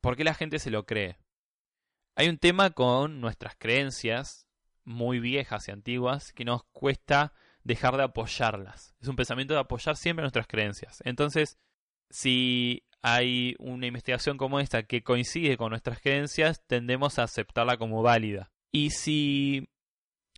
[0.00, 1.18] ¿Por qué la gente se lo cree?
[2.14, 4.46] Hay un tema con nuestras creencias
[4.84, 7.32] muy viejas y antiguas que nos cuesta
[7.64, 8.94] dejar de apoyarlas.
[9.00, 11.02] Es un pensamiento de apoyar siempre nuestras creencias.
[11.04, 11.58] Entonces,
[12.10, 18.02] si hay una investigación como esta que coincide con nuestras creencias, tendemos a aceptarla como
[18.02, 18.52] válida.
[18.70, 19.68] Y si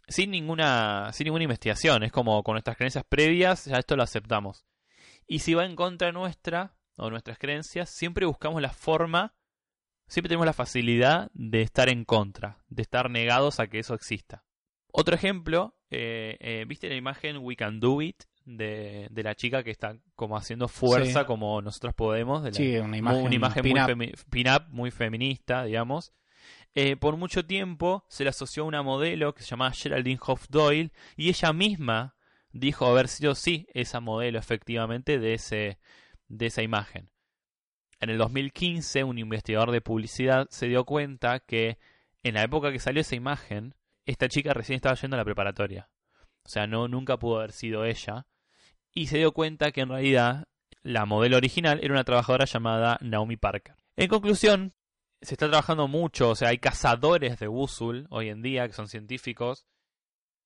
[0.09, 4.65] sin ninguna sin ninguna investigación, es como con nuestras creencias previas, ya esto lo aceptamos.
[5.27, 9.35] Y si va en contra nuestra o nuestras creencias, siempre buscamos la forma
[10.07, 14.45] Siempre tenemos la facilidad de estar en contra, de estar negados a que eso exista.
[14.93, 18.25] Otro ejemplo, eh, eh, ¿viste la imagen We Can Do It?
[18.47, 22.43] De, la chica que está como haciendo fuerza como nosotros podemos.
[22.43, 26.13] De sí, una imagen, una imagen muy pin-up, muy feminista, digamos.
[26.75, 30.47] Eh, por mucho tiempo se le asoció a una modelo que se llamaba Geraldine Hoff
[30.49, 32.17] Doyle y ella misma
[32.53, 35.79] dijo haber sido sí esa modelo efectivamente de, ese,
[36.29, 37.11] de esa imagen.
[38.05, 41.79] En el 2015, un investigador de publicidad se dio cuenta que
[42.23, 45.89] en la época que salió esa imagen, esta chica recién estaba yendo a la preparatoria.
[46.45, 48.27] O sea, no, nunca pudo haber sido ella.
[48.93, 50.49] Y se dio cuenta que en realidad
[50.83, 53.75] la modelo original era una trabajadora llamada Naomi Parker.
[53.97, 54.75] En conclusión,
[55.23, 58.89] se está trabajando mucho, o sea, hay cazadores de Wusul hoy en día que son
[58.89, 59.65] científicos.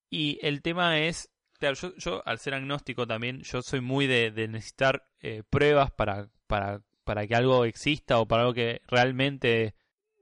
[0.08, 4.30] Y el tema es, claro, yo, yo al ser agnóstico también, yo soy muy de,
[4.30, 9.74] de necesitar eh, pruebas para, para, para que algo exista o para algo que realmente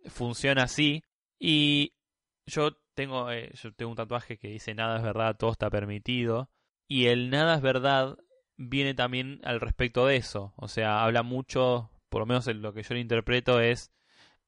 [0.04, 1.02] funciona así.
[1.36, 1.94] Y
[2.46, 6.48] yo tengo, eh, yo tengo un tatuaje que dice nada es verdad, todo está permitido.
[6.86, 8.16] Y el nada es verdad
[8.56, 10.54] viene también al respecto de eso.
[10.54, 13.90] O sea, habla mucho, por lo menos en lo que yo lo interpreto es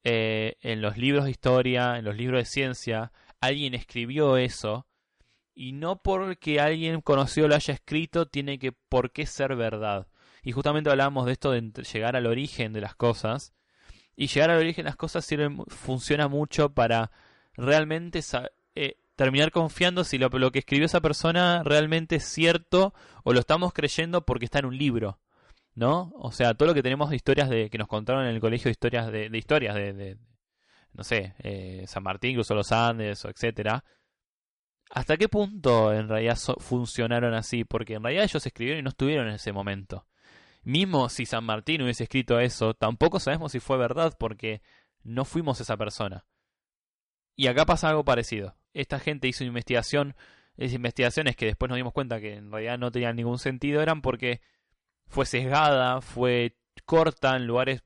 [0.05, 4.87] eh, en los libros de historia, en los libros de ciencia, alguien escribió eso
[5.57, 10.07] y no porque alguien conocido lo haya escrito tiene que por qué ser verdad.
[10.49, 11.61] Y justamente hablamos de esto de
[11.93, 13.53] llegar al origen de las cosas.
[14.17, 17.11] Y llegar al origen de las cosas sirve, funciona mucho para
[17.53, 18.21] realmente
[18.75, 23.75] eh, terminar confiando si lo, que escribió esa persona realmente es cierto o lo estamos
[23.75, 25.21] creyendo porque está en un libro.
[25.75, 26.15] ¿No?
[26.15, 28.71] O sea, todo lo que tenemos de historias de que nos contaron en el colegio
[28.71, 30.17] historias de, de historias de, de,
[30.95, 33.85] no sé, eh, San Martín, incluso los Andes, o etcétera.
[34.93, 37.65] ¿Hasta qué punto en realidad funcionaron así?
[37.65, 40.07] Porque en realidad ellos escribieron y no estuvieron en ese momento.
[40.63, 44.63] Mismo si San Martín hubiese escrito eso, tampoco sabemos si fue verdad porque
[45.03, 46.27] no fuimos esa persona.
[47.37, 48.57] Y acá pasa algo parecido.
[48.75, 50.17] Esta gente hizo investigación,
[50.57, 54.03] esas investigaciones que después nos dimos cuenta que en realidad no tenían ningún sentido, eran
[54.03, 54.41] porque
[55.07, 57.83] fue sesgada, fue corta en lugares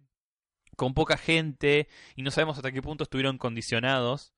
[0.77, 4.33] con poca gente y no sabemos hasta qué punto estuvieron condicionados.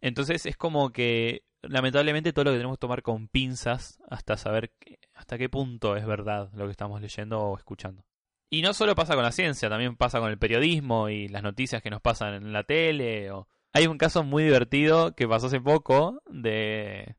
[0.00, 4.72] Entonces es como que lamentablemente todo lo que tenemos que tomar con pinzas hasta saber
[5.14, 8.04] hasta qué punto es verdad lo que estamos leyendo o escuchando.
[8.50, 11.82] Y no solo pasa con la ciencia, también pasa con el periodismo y las noticias
[11.82, 15.60] que nos pasan en la tele o hay un caso muy divertido que pasó hace
[15.60, 17.16] poco de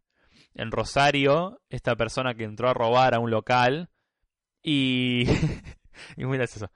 [0.55, 3.89] en Rosario, esta persona que entró a robar a un local
[4.63, 5.25] y
[6.17, 6.71] y muy gracioso.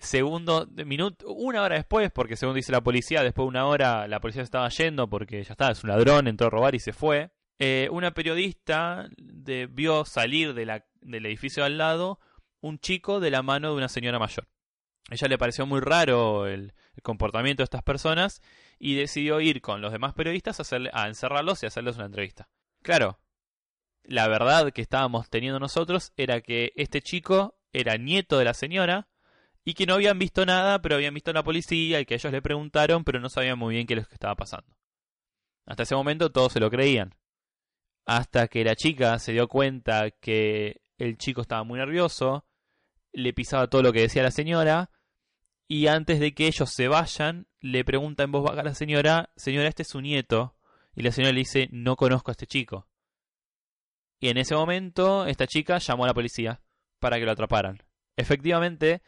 [0.00, 4.20] Segundo, minuto, una hora después, porque según dice la policía, después de una hora la
[4.20, 7.30] policía estaba yendo porque ya está, es un ladrón, entró a robar y se fue.
[7.58, 12.20] Eh, una periodista de, vio salir de la, del edificio al lado
[12.60, 14.48] un chico de la mano de una señora mayor.
[15.10, 18.42] Ella le pareció muy raro el, comportamiento de estas personas
[18.78, 22.48] y decidió ir con los demás periodistas a, hacerle, a encerrarlos y hacerles una entrevista.
[22.82, 23.20] Claro,
[24.02, 29.08] la verdad que estábamos teniendo nosotros era que este chico era nieto de la señora
[29.68, 32.32] y que no habían visto nada, pero habían visto a la policía y que ellos
[32.32, 34.74] le preguntaron, pero no sabían muy bien qué es lo que estaba pasando.
[35.66, 37.14] Hasta ese momento todos se lo creían.
[38.06, 42.46] Hasta que la chica se dio cuenta que el chico estaba muy nervioso,
[43.12, 44.90] le pisaba todo lo que decía la señora,
[45.68, 49.28] y antes de que ellos se vayan, le pregunta en voz baja a la señora,
[49.36, 50.56] señora, este es su nieto,
[50.94, 52.88] y la señora le dice, no conozco a este chico.
[54.18, 56.62] Y en ese momento, esta chica llamó a la policía
[57.00, 57.82] para que lo atraparan.
[58.18, 59.02] Efectivamente,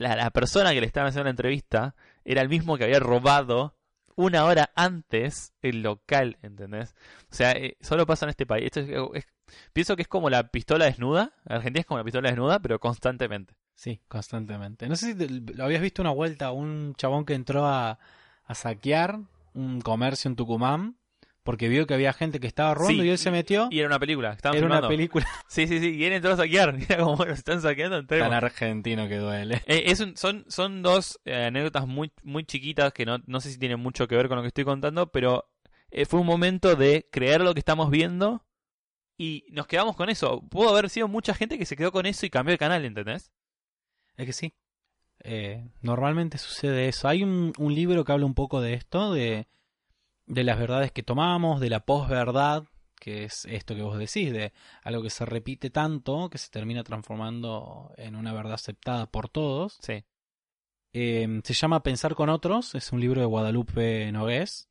[0.00, 3.76] la, la persona que le estaba haciendo la entrevista era el mismo que había robado
[4.16, 6.94] una hora antes el local, ¿entendés?
[7.30, 8.64] O sea, eh, solo pasa en este país.
[8.64, 9.26] Esto es, es,
[9.72, 11.34] pienso que es como la pistola desnuda.
[11.44, 13.54] Argentina es como la pistola desnuda, pero constantemente.
[13.74, 14.88] Sí, constantemente.
[14.88, 17.98] No sé si te, lo habías visto una vuelta, un chabón que entró a,
[18.44, 19.20] a saquear
[19.52, 20.96] un comercio en Tucumán
[21.42, 23.68] porque vio que había gente que estaba robando Sí, y él se metió.
[23.70, 24.32] Y era una película.
[24.32, 25.96] Estaban Era una película Sí, sí, sí.
[25.96, 26.72] Y él entró a saquear.
[26.76, 27.96] Mira como bueno, están saqueando.
[27.98, 28.28] entremos.
[28.28, 29.62] tan argentino que duele.
[29.66, 33.50] Eh, es un- son, son dos eh, anécdotas muy, muy chiquitas que no, no sé
[33.50, 35.50] si tienen mucho que ver con lo que estoy contando, pero
[35.90, 38.44] eh, fue un momento de creer lo que estamos viendo
[39.18, 40.42] y nos quedamos con eso.
[40.48, 43.30] Pudo haber sido mucha gente que se quedó con eso y cambió de canal, ¿entendés?
[44.16, 44.54] Es que sí.
[45.22, 47.08] Eh, normalmente sucede eso.
[47.08, 49.46] Hay un, un libro que habla un poco de esto, de,
[50.30, 52.64] de las verdades que tomamos, de la posverdad,
[52.94, 54.52] que es esto que vos decís, de
[54.84, 59.78] algo que se repite tanto que se termina transformando en una verdad aceptada por todos.
[59.82, 60.04] Sí.
[60.92, 64.68] Eh, se llama Pensar con otros, es un libro de Guadalupe Nogués.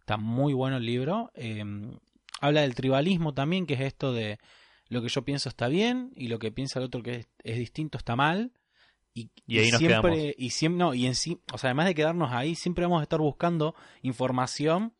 [0.00, 1.30] Está muy bueno el libro.
[1.34, 1.64] Eh,
[2.40, 4.38] habla del tribalismo también, que es esto de
[4.88, 7.58] lo que yo pienso está bien y lo que piensa el otro que es, es
[7.58, 8.52] distinto está mal.
[9.16, 10.34] Y, Y ahí nos siempre, quedamos.
[10.36, 13.04] y siempre, no, y en sí, o sea, además de quedarnos ahí, siempre vamos a
[13.04, 14.92] estar buscando información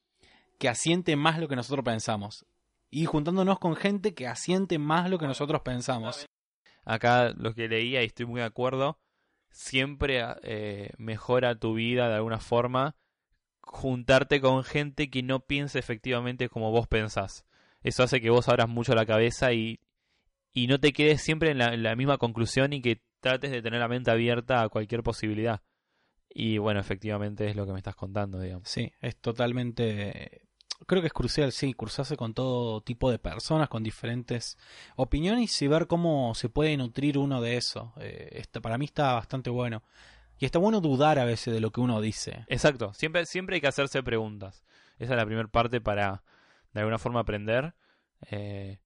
[0.59, 2.47] que asiente más lo que nosotros pensamos.
[2.91, 6.25] Y juntándonos con gente que asiente más lo que nosotros pensamos.
[6.87, 8.99] Acá lo que leía y estoy muy de acuerdo,
[9.51, 12.97] siempre eh, mejora tu vida de alguna forma
[13.61, 17.45] juntarte con gente que no piense efectivamente como vos pensás.
[17.83, 19.81] Eso hace que vos abras mucho la cabeza y,
[20.55, 23.61] y no te quedes siempre en la, en la misma conclusión y que trates de
[23.61, 25.61] tener la mente abierta a cualquier posibilidad.
[26.29, 28.69] Y bueno, efectivamente es lo que me estás contando, digamos.
[28.69, 30.43] Sí, es totalmente...
[30.87, 34.59] creo que es crucial, sí, cruzarse con todo tipo de personas, con diferentes
[34.95, 37.95] opiniones y ver cómo se puede nutrir uno de eso.
[37.99, 39.83] Eh, este, para mí está bastante bueno.
[40.39, 42.45] Y está bueno dudar a veces de lo que uno dice.
[42.47, 44.63] Exacto, siempre, siempre hay que hacerse preguntas.
[44.99, 46.23] Esa es la primera parte para,
[46.73, 47.75] de alguna forma, aprender.
[48.31, 48.79] Eh,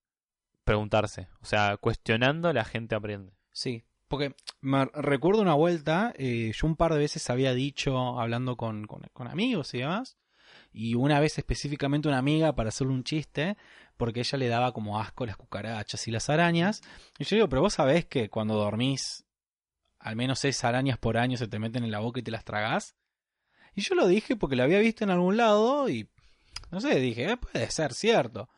[0.65, 1.29] preguntarse.
[1.43, 3.33] O sea, cuestionando la gente aprende.
[3.51, 8.57] Sí, porque me recuerdo una vuelta, eh, yo un par de veces había dicho, hablando
[8.57, 10.19] con, con, con amigos y demás,
[10.73, 13.57] y una vez específicamente una amiga para hacerle un chiste,
[13.97, 16.83] porque ella le daba como asco las cucarachas y las arañas.
[17.19, 19.27] Y yo digo, pero vos sabés que cuando dormís,
[20.01, 22.45] al menos seis arañas por año se te meten en la boca y te las
[22.45, 22.97] tragás.
[23.77, 26.11] Y yo lo dije porque lo había visto en algún lado y,
[26.73, 28.49] no sé, dije, eh, puede ser cierto.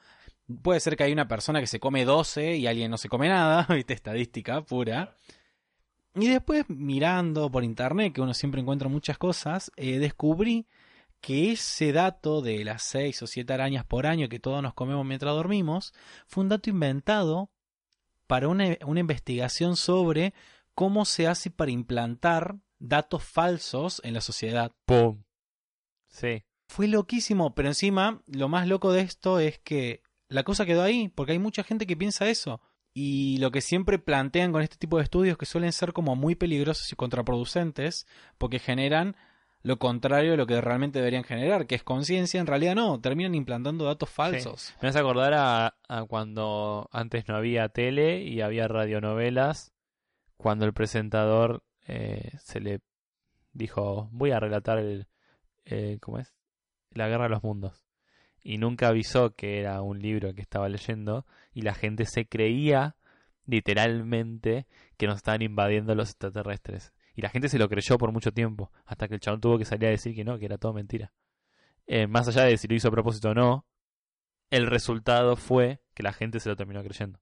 [0.63, 3.29] Puede ser que hay una persona que se come 12 y alguien no se come
[3.29, 5.15] nada, viste, estadística pura.
[6.15, 10.67] Y después, mirando por internet, que uno siempre encuentra muchas cosas, eh, descubrí
[11.21, 15.07] que ese dato de las 6 o 7 arañas por año que todos nos comemos
[15.07, 15.95] mientras dormimos
[16.27, 17.51] fue un dato inventado
[18.27, 20.35] para una, una investigación sobre
[20.75, 24.73] cómo se hace para implantar datos falsos en la sociedad.
[24.85, 25.23] ¡Pum!
[26.09, 26.45] Sí.
[26.69, 31.09] Fue loquísimo, pero encima lo más loco de esto es que la cosa quedó ahí,
[31.09, 32.61] porque hay mucha gente que piensa eso.
[32.95, 36.35] Y lo que siempre plantean con este tipo de estudios que suelen ser como muy
[36.35, 38.07] peligrosos y contraproducentes,
[38.39, 39.17] porque generan
[39.63, 43.35] lo contrario de lo que realmente deberían generar, que es conciencia, en realidad no, terminan
[43.35, 44.61] implantando datos falsos.
[44.61, 44.75] Sí.
[44.83, 49.73] Me hace acordar a, a, cuando antes no había tele y había radionovelas,
[50.37, 52.81] cuando el presentador eh, se le
[53.53, 55.07] dijo, voy a relatar el,
[55.65, 56.35] eh, ¿cómo es?
[56.91, 57.87] La guerra de los mundos.
[58.43, 62.97] Y nunca avisó que era un libro que estaba leyendo y la gente se creía
[63.47, 66.93] literalmente que nos estaban invadiendo los extraterrestres.
[67.15, 69.65] Y la gente se lo creyó por mucho tiempo, hasta que el chabón tuvo que
[69.65, 71.13] salir a decir que no, que era todo mentira.
[71.87, 73.67] Eh, más allá de si lo hizo a propósito o no,
[74.51, 77.21] el resultado fue que la gente se lo terminó creyendo.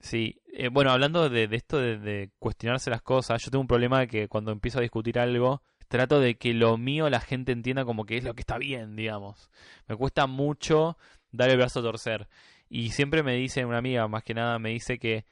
[0.00, 3.68] Sí, eh, bueno, hablando de, de esto de, de, cuestionarse las cosas, yo tengo un
[3.68, 7.84] problema que cuando empiezo a discutir algo, trato de que lo mío la gente entienda
[7.84, 9.50] como que es lo que está bien, digamos.
[9.86, 10.96] Me cuesta mucho
[11.30, 12.28] dar el brazo a torcer.
[12.70, 15.26] Y siempre me dice una amiga, más que nada, me dice que,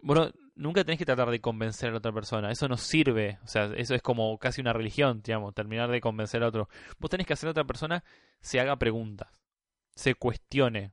[0.00, 2.52] bueno, nunca tenés que tratar de convencer a la otra persona.
[2.52, 3.40] Eso no sirve.
[3.42, 6.68] O sea, eso es como casi una religión, digamos, terminar de convencer a otro.
[7.00, 8.04] Vos tenés que hacer a otra persona
[8.40, 9.32] se haga preguntas,
[9.96, 10.92] se cuestione.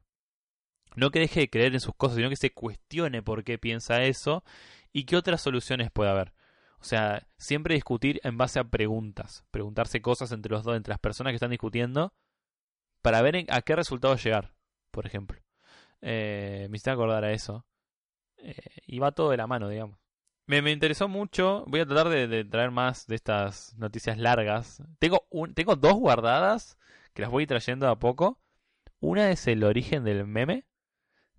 [0.96, 4.02] No que deje de creer en sus cosas, sino que se cuestione por qué piensa
[4.02, 4.44] eso
[4.92, 6.34] y qué otras soluciones puede haber.
[6.82, 11.00] O sea, siempre discutir en base a preguntas, preguntarse cosas entre los dos, entre las
[11.00, 12.14] personas que están discutiendo,
[13.02, 14.54] para ver a qué resultado llegar,
[14.92, 15.40] por ejemplo.
[16.02, 17.66] Eh, me hice acordar a eso.
[18.38, 18.56] Eh,
[18.88, 20.00] y va todo de la mano, digamos.
[20.46, 21.66] Me, me interesó mucho.
[21.68, 24.82] Voy a tratar de, de, traer más de estas noticias largas.
[25.00, 26.78] Tengo, un, tengo dos guardadas
[27.14, 28.40] que las voy trayendo a poco.
[29.00, 30.66] Una es el origen del meme.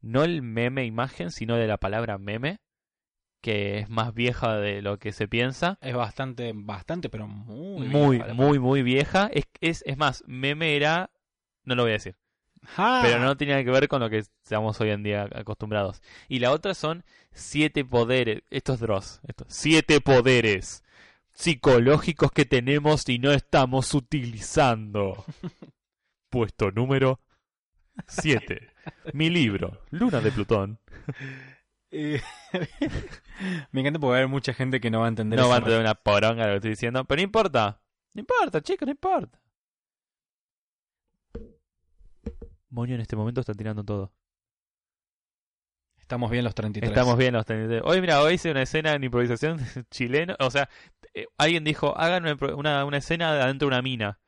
[0.00, 2.60] No el meme imagen, sino de la palabra meme.
[3.40, 5.78] Que es más vieja de lo que se piensa.
[5.80, 9.30] Es bastante, bastante, pero muy Muy, vieja, muy, muy vieja.
[9.32, 11.10] Es, es, es más, meme era.
[11.64, 12.16] No lo voy a decir.
[12.76, 13.00] Ah.
[13.02, 16.02] Pero no tiene que ver con lo que estamos hoy en día acostumbrados.
[16.28, 18.42] Y la otra son siete poderes.
[18.50, 19.20] Estos Dross.
[19.26, 20.82] Estos, siete poderes
[21.40, 25.24] psicológicos que tenemos y no estamos utilizando.
[26.30, 27.20] Puesto número
[28.06, 28.68] 7.
[29.14, 30.78] Mi libro, Luna de Plutón.
[31.92, 32.20] Eh,
[33.72, 35.56] me encanta porque va a haber mucha gente que no va a entender No va
[35.56, 37.04] a entender una poronga lo que estoy diciendo.
[37.04, 37.80] Pero no importa.
[38.14, 39.40] No importa, chicos, no importa.
[42.68, 44.12] Moño en este momento está tirando todo.
[45.98, 46.90] Estamos bien los 33.
[46.90, 47.82] Estamos bien los 33.
[47.84, 49.58] Hoy, mira, hoy hice una escena en improvisación
[49.90, 50.36] chileno.
[50.40, 50.68] O sea,
[51.14, 54.20] eh, alguien dijo, hagan una, una, una escena adentro de una mina.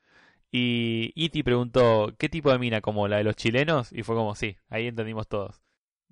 [0.52, 2.80] Y Iti preguntó, ¿qué tipo de mina?
[2.80, 3.92] ¿Como la de los chilenos?
[3.92, 5.60] Y fue como, sí, ahí entendimos todos.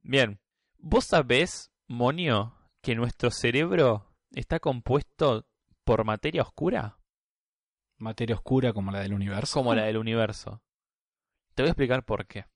[0.03, 0.41] Bien.
[0.83, 5.47] ¿Vos sabés, Monio, que nuestro cerebro está compuesto
[5.85, 6.99] por materia oscura?
[7.99, 9.53] ¿Materia oscura como la del universo?
[9.53, 10.63] Como la del universo.
[11.55, 12.47] Te voy a explicar por qué.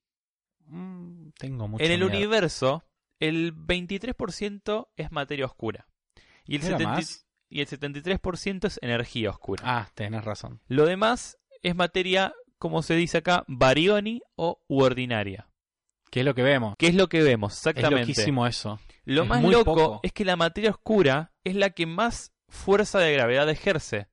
[0.67, 2.11] Mm, tengo mucho En el miedo.
[2.17, 2.85] universo,
[3.21, 5.87] el 23% es materia oscura.
[6.47, 7.27] Y el, ¿Era 70 más?
[7.51, 9.63] y el 73% es energía oscura.
[9.67, 10.61] Ah, tenés razón.
[10.67, 15.49] Lo demás es materia, como se dice acá, barioni o u ordinaria.
[16.15, 16.77] ¿Qué es lo que vemos?
[16.79, 17.55] ¿Qué es lo que vemos?
[17.55, 18.03] Es Exactamente.
[18.03, 18.79] loquísimo eso.
[19.05, 20.01] Lo Es más loco poco.
[20.05, 24.07] es que la materia oscura es la que más fuerza de gravedad ejerce.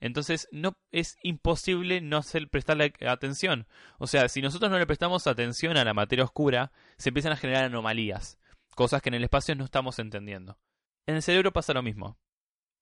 [0.00, 3.66] Entonces no es imposible no hacer prestarle atención.
[3.98, 7.36] O sea, si nosotros no le prestamos atención a la materia oscura, se empiezan a
[7.36, 8.38] generar anomalías,
[8.74, 10.58] cosas que en el espacio no estamos entendiendo.
[11.06, 12.18] En el cerebro pasa lo mismo.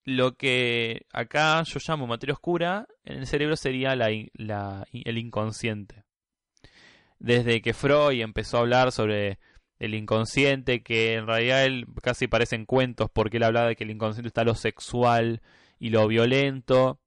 [0.04, 6.04] Lo que acá yo llamo materia oscura, en el cerebro sería la, la- el inconsciente.
[7.18, 9.38] Desde que Freud empezó a hablar sobre
[9.78, 13.90] el inconsciente, que en realidad él casi parecen cuentos porque él hablaba de que el
[13.90, 15.40] inconsciente está lo sexual
[15.78, 17.00] y lo violento,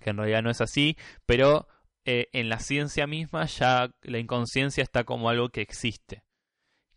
[0.00, 0.96] que en realidad no es así,
[1.26, 1.66] pero
[2.04, 6.22] eh, en la ciencia misma ya la inconsciencia está como algo que existe.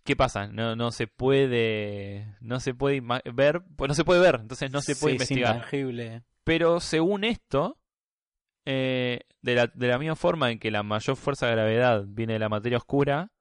[0.04, 0.48] ¿Qué pasa?
[0.48, 3.02] No, no se puede no se puede
[3.34, 5.52] ver, pues no se puede ver, entonces no se puede Sí, investigar.
[5.52, 6.24] Es intangible.
[6.44, 7.80] Pero según esto,
[8.66, 12.34] eh, de, la, de la misma forma en que la mayor fuerza de gravedad viene
[12.34, 13.32] de la materia oscura,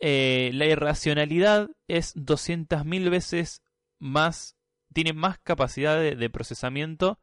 [0.00, 3.62] eh, la irracionalidad es 200.000 veces
[3.98, 4.56] más,
[4.92, 7.20] tiene más capacidad de, de procesamiento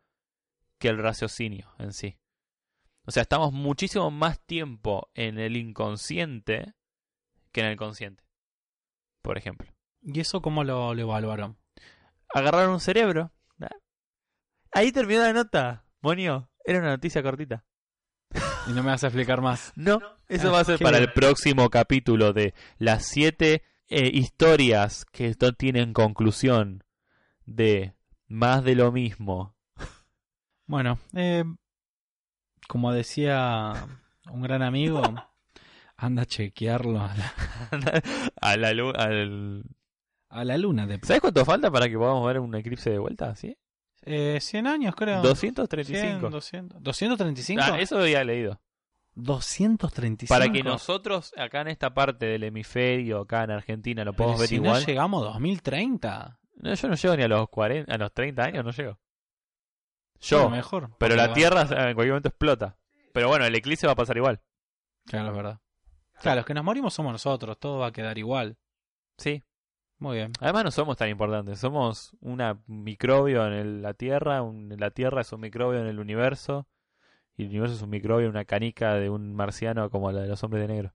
[0.79, 2.17] que el raciocinio en sí.
[3.05, 6.73] O sea, estamos muchísimo más tiempo en el inconsciente
[7.51, 8.23] que en el consciente.
[9.21, 9.71] Por ejemplo.
[10.01, 11.57] ¿Y eso cómo lo, lo evaluaron?
[12.33, 13.31] Agarraron un cerebro.
[14.71, 15.84] Ahí terminó la nota.
[16.05, 17.65] Monio, era una noticia cortita.
[18.67, 19.73] Y no me vas a explicar más.
[19.75, 25.05] No, eso va a ser qué para el próximo capítulo de las siete eh, historias
[25.11, 26.83] que no tienen conclusión
[27.47, 27.95] de
[28.27, 29.55] más de lo mismo.
[30.67, 31.43] Bueno, eh,
[32.67, 33.73] como decía
[34.31, 35.01] un gran amigo,
[35.97, 37.33] anda a chequearlo a la,
[38.41, 39.63] a la lu- al...
[40.29, 40.85] a la luna.
[40.85, 43.35] De, ¿Sabes cuánto falta para que podamos ver un eclipse de vuelta?
[43.35, 43.57] ¿Sí?
[44.05, 45.21] Eh, 100 años, creo.
[45.21, 46.19] 235.
[46.19, 46.31] 100,
[46.79, 46.81] 200.
[46.83, 47.59] ¿235?
[47.61, 48.59] Ah, eso había leído.
[49.15, 50.27] 235.
[50.33, 54.41] Para que nosotros acá en esta parte del hemisferio, acá en Argentina, lo podamos Pero
[54.41, 54.81] ver si igual.
[54.81, 56.39] no llegamos a 2030.
[56.57, 58.99] No, yo no llego ni a los 40, a los 30 años, no llego.
[60.21, 60.89] Yo, Bueno, mejor.
[60.97, 62.77] pero la va- Tierra en cualquier momento explota.
[63.13, 64.41] Pero bueno, el eclipse va a pasar igual.
[65.05, 65.59] Claro, es verdad.
[66.21, 67.57] Claro, los que nos morimos somos nosotros.
[67.59, 68.57] Todo va a quedar igual.
[69.17, 69.43] Sí.
[69.97, 70.31] Muy bien.
[70.41, 71.59] Además no somos tan importantes.
[71.59, 74.41] Somos una microbio en el- la Tierra.
[74.41, 76.67] un- la Tierra es un microbio en el universo.
[77.37, 80.43] Y el universo es un microbio, una canica de un marciano como la de los
[80.43, 80.93] hombres de negro.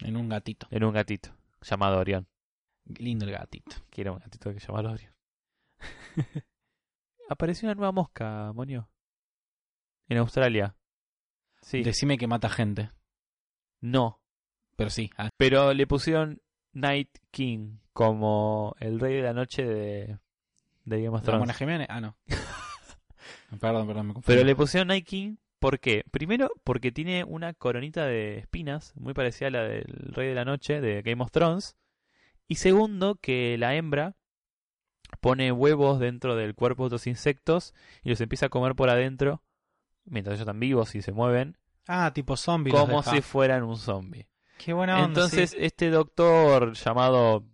[0.00, 0.66] En un gatito.
[0.70, 1.30] En un gatito
[1.62, 2.28] llamado Orión.
[2.84, 3.76] Lindo el gatito.
[3.90, 5.14] Quiero un gatito que se llama Orión.
[7.28, 8.88] Apareció una nueva mosca, Monio.
[10.08, 10.76] En Australia.
[11.62, 11.82] Sí.
[11.82, 12.90] Decime que mata gente.
[13.80, 14.20] No.
[14.76, 15.10] Pero sí.
[15.16, 16.40] ah, Pero le pusieron
[16.76, 20.18] Night King como el rey de la noche de,
[20.84, 21.56] de Game of ¿La Mona Thrones.
[21.56, 21.86] Jiménez?
[21.90, 22.16] Ah, no.
[23.60, 24.26] perdón, perdón, me confundí.
[24.36, 26.04] Pero le pusieron Night King, ¿por qué?
[26.10, 30.44] Primero, porque tiene una coronita de espinas, muy parecida a la del rey de la
[30.44, 31.76] noche de Game of Thrones.
[32.48, 34.14] Y segundo, que la hembra
[35.20, 39.42] pone huevos dentro del cuerpo de otros insectos y los empieza a comer por adentro,
[40.04, 41.56] mientras ellos están vivos y se mueven,
[41.88, 42.72] Ah, tipo zombie.
[42.72, 44.26] los como si fueran un zombie.
[44.58, 45.06] Qué buena onda.
[45.08, 45.56] Entonces, sí.
[45.60, 47.44] este doctor llamado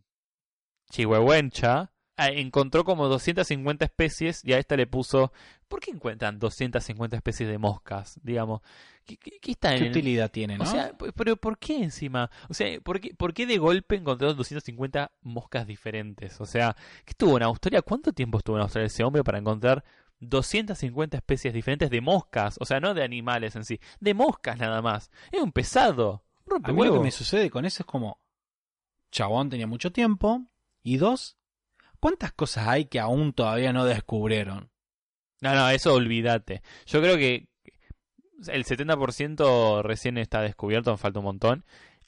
[0.90, 5.32] Chihuahuencha eh, encontró como 250 especies y a esta le puso.
[5.68, 8.20] ¿Por qué encuentran 250 especies de moscas?
[8.22, 8.60] Digamos,
[9.06, 10.64] ¿qué, qué- qué está ¿Qué en utilidad tiene, no?
[10.64, 12.30] O sea, pero ¿por qué encima?
[12.50, 16.38] O sea, ¿por qué, por qué de golpe encontraron 250 moscas diferentes?
[16.42, 16.76] O sea,
[17.06, 17.80] ¿qué estuvo en Australia?
[17.80, 19.82] ¿Cuánto tiempo estuvo en Australia ese hombre para encontrar
[20.20, 22.56] 250 especies diferentes de moscas?
[22.60, 25.10] O sea, no de animales en sí, de moscas nada más.
[25.30, 26.22] Es un pesado.
[26.52, 28.20] Rompe a mí lo que me sucede con eso es como.
[29.10, 30.46] Chabón tenía mucho tiempo.
[30.82, 31.36] Y dos.
[32.00, 34.70] ¿Cuántas cosas hay que aún todavía no descubrieron?
[35.40, 36.62] No, no, eso olvídate.
[36.86, 37.48] Yo creo que
[38.48, 41.64] el 70% recién está descubierto, falta un montón.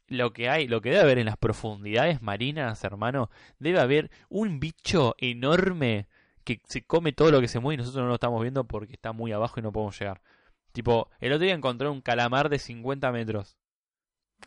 [0.08, 4.60] Lo que hay, lo que debe haber en las profundidades marinas, hermano, debe haber un
[4.60, 6.08] bicho enorme
[6.44, 8.92] que se come todo lo que se mueve y nosotros no lo estamos viendo porque
[8.92, 10.20] está muy abajo y no podemos llegar.
[10.72, 13.56] Tipo, el otro día encontré un calamar de 50 metros.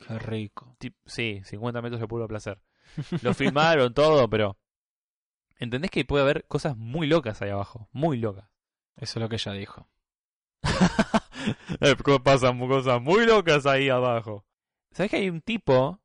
[0.06, 0.76] Qué rico.
[0.80, 2.60] Tip- sí, 50 metros de puro placer.
[3.22, 4.58] Lo filmaron todo, pero...
[5.60, 7.90] ¿Entendés que puede haber cosas muy locas ahí abajo?
[7.92, 8.50] Muy locas.
[8.96, 9.88] Eso es lo que ella dijo.
[12.24, 14.46] Pasan cosas muy locas ahí abajo.
[14.92, 16.00] ¿Sabes que hay un tipo?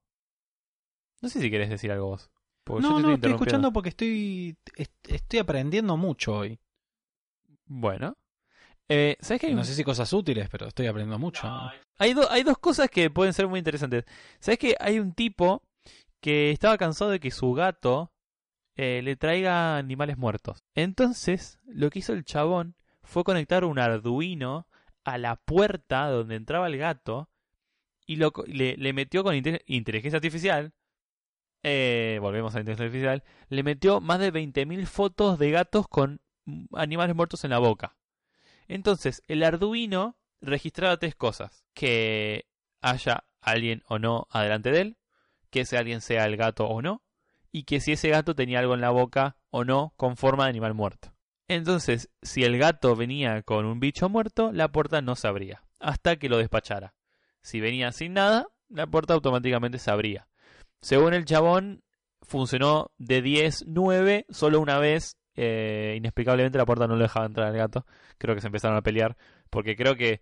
[1.20, 2.30] No sé si querés decir algo vos.
[2.64, 4.57] porque yo no, te no, estoy escuchando porque estoy.
[4.76, 6.59] est- Estoy aprendiendo mucho hoy.
[7.66, 8.16] Bueno.
[8.89, 11.47] Eh, ¿Sabes un- No sé si cosas útiles, pero estoy aprendiendo mucho.
[11.99, 14.05] hay, do- hay dos cosas que pueden ser muy interesantes?
[14.41, 15.62] ¿Sabes que hay un tipo
[16.20, 18.12] que estaba cansado de que su gato
[18.76, 20.62] eh, le traiga animales muertos?
[20.74, 24.66] Entonces, lo que hizo el chabón fue conectar un Arduino
[25.05, 27.28] a la puerta donde entraba el gato
[28.07, 30.72] y lo, le, le metió con inte- inteligencia artificial.
[31.64, 33.22] eh, volvemos a la inteligencia artificial.
[33.49, 36.20] Le metió más de 20.000 fotos de gatos con
[36.74, 37.95] animales muertos en la boca.
[38.68, 42.46] Entonces, el Arduino registraba tres cosas: que
[42.80, 44.96] haya alguien o no adelante de él,
[45.50, 47.02] que ese alguien sea el gato o no,
[47.50, 50.50] y que si ese gato tenía algo en la boca o no con forma de
[50.50, 51.14] animal muerto.
[51.48, 56.16] Entonces, si el gato venía con un bicho muerto, la puerta no se abría, hasta
[56.16, 56.94] que lo despachara.
[57.42, 60.28] Si venía sin nada, la puerta automáticamente se abría.
[60.80, 61.82] Según el chabón,
[62.22, 65.18] funcionó de 10, 9, solo una vez.
[65.35, 67.87] Eh, inexplicablemente la puerta no lo dejaba entrar al gato.
[68.18, 69.16] Creo que se empezaron a pelear.
[69.51, 70.20] Porque creo que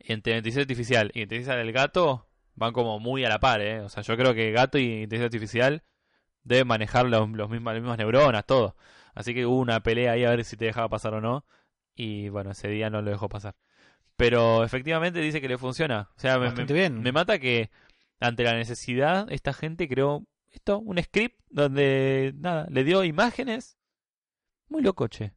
[0.00, 3.80] entre inteligencia artificial y inteligencia del gato van como muy a la par, ¿eh?
[3.80, 5.82] O sea, yo creo que gato y inteligencia artificial
[6.42, 8.76] deben manejar los, los mismos, las mismas neuronas, todo.
[9.14, 11.44] Así que hubo una pelea ahí a ver si te dejaba pasar o no.
[11.94, 13.54] Y bueno, ese día no lo dejó pasar.
[14.16, 16.10] Pero efectivamente dice que le funciona.
[16.16, 17.00] O sea, me- bien.
[17.02, 17.70] me mata que
[18.20, 23.77] ante la necesidad, esta gente creó esto, un script donde, nada, le dio imágenes.
[24.68, 25.32] Muy loco, che.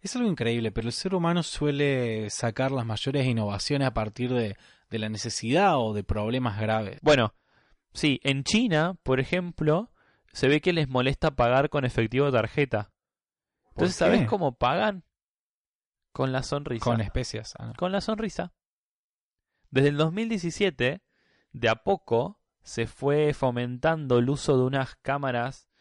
[0.00, 4.56] Es algo increíble, pero el ser humano suele sacar las mayores innovaciones a partir de,
[4.90, 6.98] de la necesidad o de problemas graves.
[7.02, 7.34] Bueno,
[7.92, 9.92] sí, en China, por ejemplo,
[10.32, 12.90] se ve que les molesta pagar con efectivo o tarjeta.
[13.62, 15.04] ¿Por Entonces, ¿sabes cómo pagan?
[16.12, 16.84] Con la sonrisa.
[16.84, 17.54] Con especias.
[17.58, 17.74] ah, no.
[17.74, 18.52] con la sonrisa.
[19.70, 21.02] Desde el 2017,
[21.52, 25.71] de a poco, se fue fomentando el uso de unas cámaras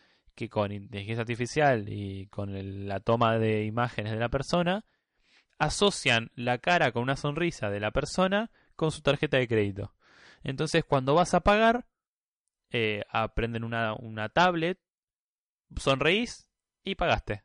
[0.49, 4.85] con inteligencia artificial y con la toma de imágenes de la persona,
[5.57, 9.95] asocian la cara con una sonrisa de la persona con su tarjeta de crédito.
[10.43, 11.85] Entonces, cuando vas a pagar,
[12.71, 14.79] eh, aprenden una, una tablet,
[15.77, 16.47] sonreís
[16.83, 17.43] y pagaste.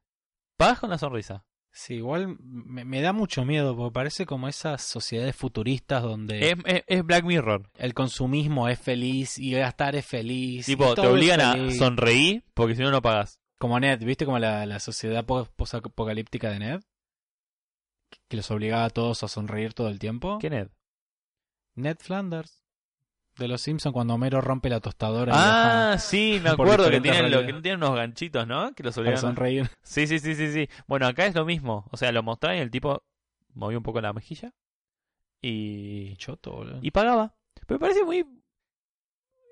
[0.56, 1.45] Pagas con la sonrisa.
[1.78, 6.56] Sí, igual me, me da mucho miedo porque parece como esas sociedades futuristas donde Es,
[6.64, 7.68] es- es Black Mirror.
[7.76, 10.64] el consumismo es feliz y gastar es feliz.
[10.64, 13.40] Tipo, te obligan a sonreír porque si no, no pagas.
[13.58, 14.24] Como Ned, ¿viste?
[14.24, 16.80] Como la, la sociedad po- posapocalíptica de Ned.
[18.28, 20.38] Que los obligaba a todos a sonreír todo el tiempo.
[20.40, 20.68] ¿Quién es?
[21.74, 22.64] Ned Flanders.
[23.38, 27.30] De los Simpsons cuando Homero rompe la tostadora y Ah, sí, me acuerdo que tienen,
[27.30, 28.72] lo, que tienen unos ganchitos, ¿no?
[28.74, 29.18] Que los obligan.
[29.18, 29.70] sonreír.
[29.82, 30.68] Sí, sí, sí, sí, sí.
[30.86, 31.86] Bueno, acá es lo mismo.
[31.90, 33.02] O sea, lo mostraban y el tipo
[33.52, 34.52] movió un poco la mejilla
[35.42, 36.78] y Choto, boludo.
[36.82, 37.36] y pagaba.
[37.66, 38.24] Pero me parece muy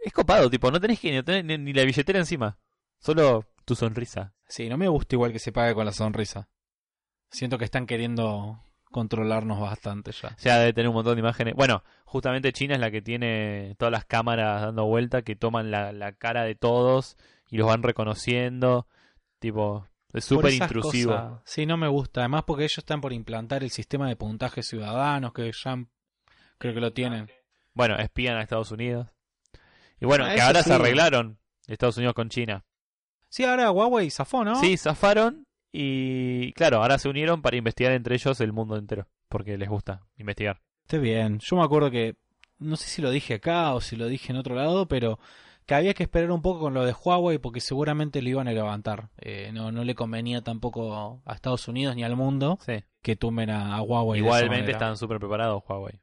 [0.05, 2.59] es copado, tipo, no tenés que no tenés ni, ni la billetera encima,
[3.01, 4.35] solo tu sonrisa.
[4.47, 6.51] Sí, no me gusta igual que se pague con la sonrisa.
[7.31, 8.63] Siento que están queriendo
[8.95, 10.29] controlarnos bastante ya.
[10.29, 11.55] O sea, debe tener un montón de imágenes.
[11.55, 15.93] Bueno, justamente China es la que tiene todas las cámaras dando vuelta que toman la,
[15.93, 17.17] la cara de todos
[17.51, 18.87] y los van reconociendo.
[19.41, 21.13] Tipo, es súper intrusivo.
[21.13, 22.21] cosas, Sí, no me gusta.
[22.21, 25.85] Además porque ellos están por implantar el sistema de puntaje ciudadanos que ya
[26.59, 27.29] creo que lo tienen.
[27.73, 29.09] Bueno, espían a Estados Unidos.
[30.01, 30.69] Y bueno, Ah, que ahora sí.
[30.69, 32.65] se arreglaron Estados Unidos con China.
[33.29, 34.55] Sí, ahora Huawei zafó, ¿no?
[34.61, 39.09] Sí, zafaron y claro, ahora se unieron para investigar entre ellos el mundo entero.
[39.29, 40.61] Porque les gusta investigar.
[40.83, 41.41] Esté bien.
[41.41, 42.15] Yo me acuerdo que,
[42.59, 45.19] no sé si lo dije acá o si lo dije en otro lado, pero
[45.67, 48.53] que había que esperar un poco con lo de Huawei porque seguramente lo iban a
[48.53, 49.09] levantar.
[49.17, 52.85] Eh, no, no le convenía tampoco a Estados Unidos ni al mundo Sí.
[53.03, 54.21] que tumben a, a Huawei.
[54.21, 56.01] Igualmente están súper preparados Huawei.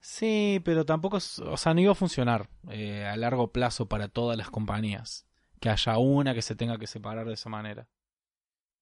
[0.00, 4.38] Sí, pero tampoco, o sea, no iba a funcionar eh, a largo plazo para todas
[4.38, 5.26] las compañías.
[5.60, 7.88] Que haya una que se tenga que separar de esa manera.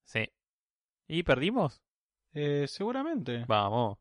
[0.07, 0.29] Sí.
[1.07, 1.83] ¿Y perdimos?
[2.33, 3.45] Eh, seguramente.
[3.47, 3.99] Vamos.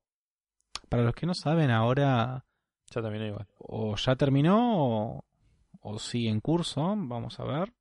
[0.89, 2.45] Para los que no saben, ahora
[2.91, 3.47] Ya terminó igual.
[3.57, 4.77] o ya terminó
[5.17, 5.25] o,
[5.81, 7.73] o sigue en curso, vamos a ver.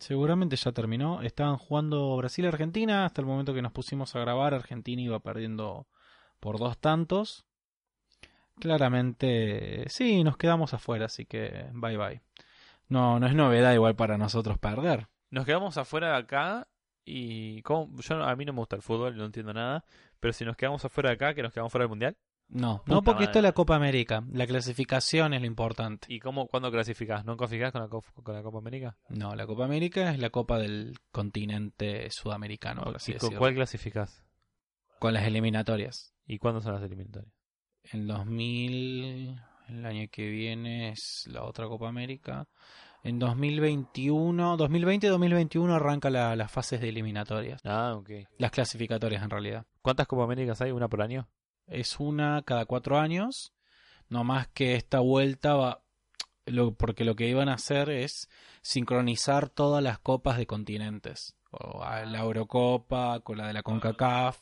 [0.00, 1.22] Seguramente ya terminó.
[1.22, 3.04] Estaban jugando Brasil-Argentina.
[3.04, 5.86] Hasta el momento que nos pusimos a grabar, Argentina iba perdiendo
[6.40, 7.44] por dos tantos.
[8.60, 12.22] Claramente, sí, nos quedamos afuera, así que bye bye.
[12.88, 15.06] No, no es novedad igual para nosotros perder.
[15.30, 16.68] Nos quedamos afuera de acá
[17.08, 19.84] y yo a mí no me gusta el fútbol, no entiendo nada,
[20.20, 22.16] pero si nos quedamos afuera de acá, que nos quedamos fuera del mundial.
[22.50, 23.38] No, Puta no porque esto madre.
[23.40, 24.24] es la Copa América.
[24.32, 26.06] La clasificación es lo importante.
[26.10, 27.22] ¿Y cómo cuándo clasificás?
[27.26, 28.96] ¿No clasificás con la, co- con la Copa América?
[29.10, 33.38] No, la Copa América es la Copa del continente sudamericano, por así ¿Y con decirlo.
[33.40, 34.24] cuál clasificás?
[34.98, 36.14] Con las eliminatorias.
[36.26, 37.32] ¿Y cuándo son las eliminatorias?
[37.92, 39.36] En 2000,
[39.68, 42.46] el año que viene es la otra Copa América.
[43.04, 47.60] En 2021, 2020-2021 arranca la- las fases de eliminatorias.
[47.64, 48.10] Ah, ok.
[48.38, 49.66] Las clasificatorias en realidad.
[49.82, 50.72] ¿Cuántas Copa Américas hay?
[50.72, 51.28] ¿Una por año?
[51.66, 53.52] Es una cada cuatro años.
[54.08, 55.82] No más que esta vuelta va.
[56.46, 58.28] Lo, porque lo que iban a hacer es
[58.62, 61.34] sincronizar todas las copas de continentes.
[61.50, 64.40] O a la Eurocopa con la de la CONCACAF.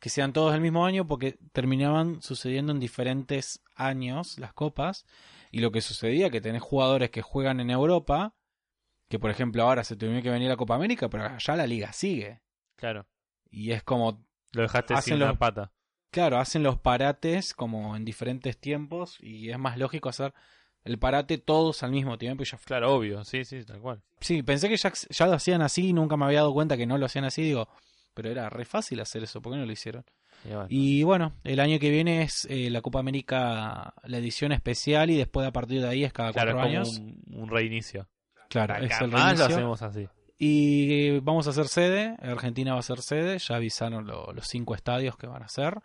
[0.00, 5.06] Que sean todos el mismo año porque terminaban sucediendo en diferentes años las copas.
[5.54, 8.34] Y lo que sucedía que tenés jugadores que juegan en Europa.
[9.08, 11.92] Que por ejemplo ahora se tuvieron que venir a Copa América, pero allá la liga
[11.92, 12.40] sigue.
[12.76, 13.06] Claro.
[13.50, 15.72] Y es como Lo dejaste Hacen sin los- una pata.
[16.10, 20.32] Claro, hacen los parates como en diferentes tiempos y es más lógico hacer
[20.84, 22.66] el parate todos al mismo tiempo y ya fue.
[22.66, 23.24] Claro, obvio.
[23.24, 24.02] Sí, sí, tal cual.
[24.20, 26.98] Sí, pensé que ya, ya lo hacían así, nunca me había dado cuenta que no
[26.98, 27.68] lo hacían así, digo,
[28.14, 30.04] pero era re fácil hacer eso, ¿por qué no lo hicieron?
[30.68, 35.16] Y bueno, el año que viene es eh, la Copa América, la edición especial, y
[35.16, 36.98] después a partir de ahí es cada claro, cuatro es años.
[36.98, 38.08] como un, un reinicio.
[38.50, 39.44] Claro, es el más lo reinicio.
[39.46, 40.08] hacemos así.
[40.38, 44.74] Y vamos a hacer sede, Argentina va a ser sede, ya avisaron lo- los cinco
[44.74, 45.80] estadios que van a ser.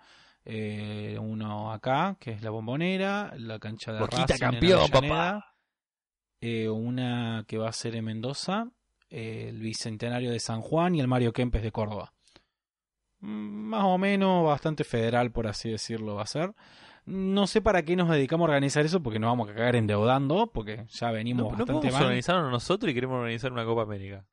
[0.45, 5.32] Eh, uno acá, que es la Bombonera, la cancha de Boquita Racing en campeón, Avellaneda,
[5.34, 5.55] papá.
[6.41, 8.66] eh, una que va a ser en Mendoza,
[9.10, 12.14] eh, el Bicentenario de San Juan y el Mario Kempes de Córdoba.
[13.22, 16.53] Más o menos bastante federal, por así decirlo, va a ser.
[17.05, 20.51] No sé para qué nos dedicamos a organizar eso, porque nos vamos a cagar endeudando,
[20.53, 22.03] porque ya venimos No, no bastante podemos mal.
[22.03, 24.26] organizarnos nosotros y queremos organizar una Copa América.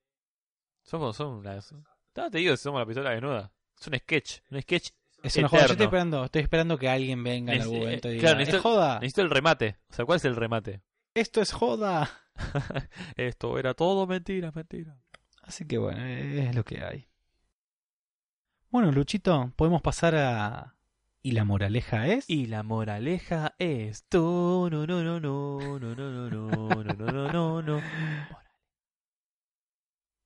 [0.82, 1.72] Somos, somos las...
[1.72, 3.50] No, te digo, somos la pistola desnuda.
[3.80, 4.90] Es un sketch, un sketch.
[5.22, 5.66] Es una joda.
[5.66, 8.40] Yo estoy esperando, estoy esperando que alguien venga en algún momento y eh, diga, claro,
[8.40, 9.76] "Es necesito- joda, Necesito el remate.
[9.90, 10.82] O sea, ¿cuál es el remate?
[11.14, 12.10] esto es joda.
[13.16, 14.98] Esto era todo mentira, mentira.
[15.42, 17.08] Así que bueno, es lo que hay.
[18.76, 20.74] Bueno, Luchito, podemos pasar a...
[21.22, 22.28] ¿Y la moraleja es?
[22.28, 24.04] Y la moraleja es...
[24.12, 26.50] no, no, no, no, no, no, no, no,
[26.84, 27.80] no, no, no, no.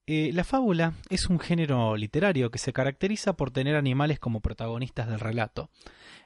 [0.08, 5.06] Eh, la fábula es un género literario que se caracteriza por tener animales como protagonistas
[5.06, 5.70] del relato.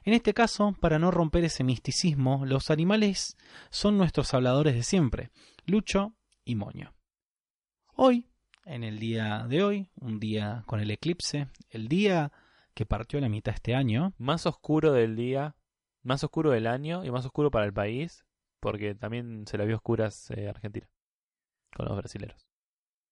[0.03, 3.37] En este caso, para no romper ese misticismo, los animales
[3.69, 5.29] son nuestros habladores de siempre,
[5.67, 6.95] Lucho y Moño.
[7.93, 8.25] Hoy,
[8.65, 12.31] en el día de hoy, un día con el eclipse, el día
[12.73, 15.55] que partió a la mitad este año, Más oscuro del día,
[16.03, 18.25] más oscuro del año y más oscuro para el país,
[18.59, 20.89] porque también se la vio oscuras eh, Argentina
[21.75, 22.47] con los brasileros.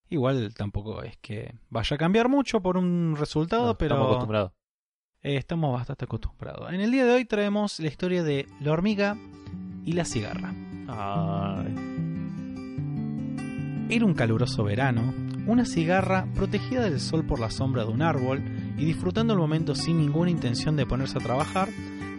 [0.09, 4.51] igual tampoco es que vaya a cambiar mucho por un resultado, No, pero Estamos acostumbrados.
[5.21, 6.71] Eh, estamos bastante acostumbrados.
[6.73, 9.17] En el día de hoy traemos la historia de la hormiga
[9.85, 10.53] y la cigarra.
[10.87, 11.75] Ay.
[13.89, 15.13] Era un caluroso verano,
[15.45, 18.43] una cigarra protegida del sol por la sombra de un árbol
[18.77, 21.69] y disfrutando el momento sin ninguna intención de ponerse a trabajar,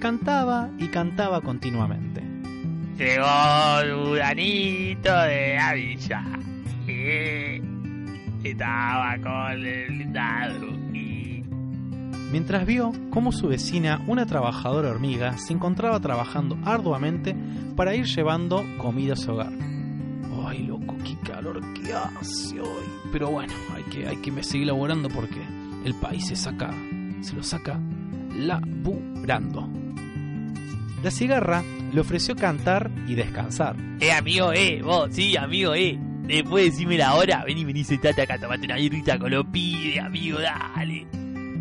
[0.00, 2.22] cantaba y cantaba continuamente.
[2.98, 6.24] Llegó Duranito de la villa.
[6.86, 10.04] Y estaba con el
[12.34, 17.36] Mientras vio cómo su vecina, una trabajadora hormiga, se encontraba trabajando arduamente
[17.76, 19.52] para ir llevando comida a su hogar.
[20.44, 22.84] Ay, loco, qué calor que hace hoy.
[23.12, 25.40] Pero bueno, hay que, hay que seguir laborando porque
[25.84, 26.70] el país se saca,
[27.20, 27.78] se lo saca
[28.36, 29.68] laburando.
[31.02, 31.62] La cigarra
[31.92, 33.76] le ofreció cantar y descansar.
[34.00, 35.98] Eh, amigo, eh, vos, sí, amigo, eh.
[36.26, 40.38] Después decime la hora, vení, vení, sentate acá, tomate una birrita con los pibes, amigo,
[40.40, 41.06] dale.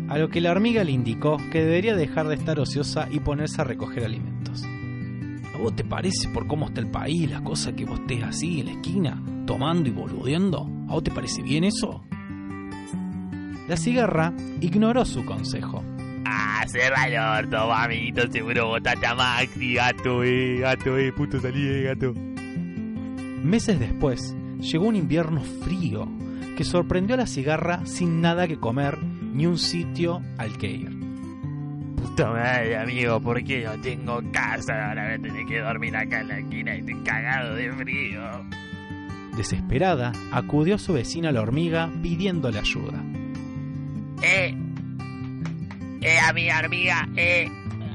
[0.08, 3.60] A lo que la hormiga le indicó que debería dejar de estar ociosa y ponerse
[3.60, 4.64] a recoger alimentos.
[5.54, 8.60] ¿A vos te parece por cómo está el país, las cosas que vos estés así
[8.60, 10.68] en la esquina, tomando y boludeando?
[10.88, 12.04] ¿A vos te parece bien eso?
[13.68, 15.84] La cigarra ignoró su consejo.
[16.26, 21.66] Ah, cerra el orto, amiguito, seguro botate a Maxi, gato, eh, gato, eh, puto salí,
[21.66, 22.12] eh, gato.
[23.42, 26.08] Meses después, llegó un invierno frío
[26.56, 31.03] que sorprendió a la cigarra sin nada que comer ni un sitio al que ir.
[32.04, 34.88] Puta madre, amigo, ¿por qué no tengo casa?
[34.88, 38.20] Ahora voy a tener que dormir acá en la esquina y estoy cagado de frío.
[39.34, 43.02] Desesperada, acudió a su vecina la hormiga pidiéndole ayuda.
[44.22, 44.54] Eh,
[46.02, 47.48] eh, amiga, hormiga, eh,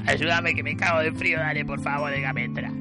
[0.08, 2.72] ayúdame que me cago de frío, dale, por favor, déjame entrar.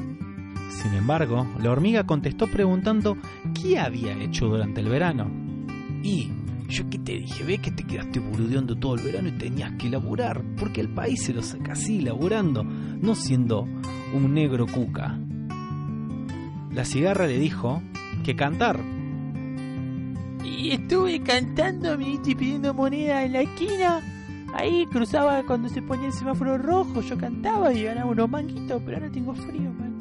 [0.71, 3.19] Sin embargo, la hormiga contestó preguntando
[3.61, 5.31] qué había hecho durante el verano.
[6.03, 6.33] Y
[6.69, 9.89] yo qué te dije, ve que te quedaste boludeando todo el verano y tenías que
[9.89, 13.67] laburar, porque el país se lo saca así, laburando, no siendo
[14.15, 15.19] un negro cuca.
[16.75, 17.83] La cigarra le dijo
[18.23, 18.79] que cantar.
[20.45, 24.01] Y estuve cantando, amiguito, y pidiendo moneda en la esquina.
[24.55, 28.99] Ahí cruzaba cuando se ponía el semáforo rojo, yo cantaba y ganaba unos manguitos, pero
[28.99, 29.97] ahora tengo frío, man.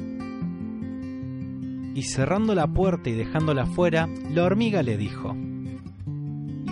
[1.94, 5.36] Y cerrando la puerta y dejándola fuera, la hormiga le dijo: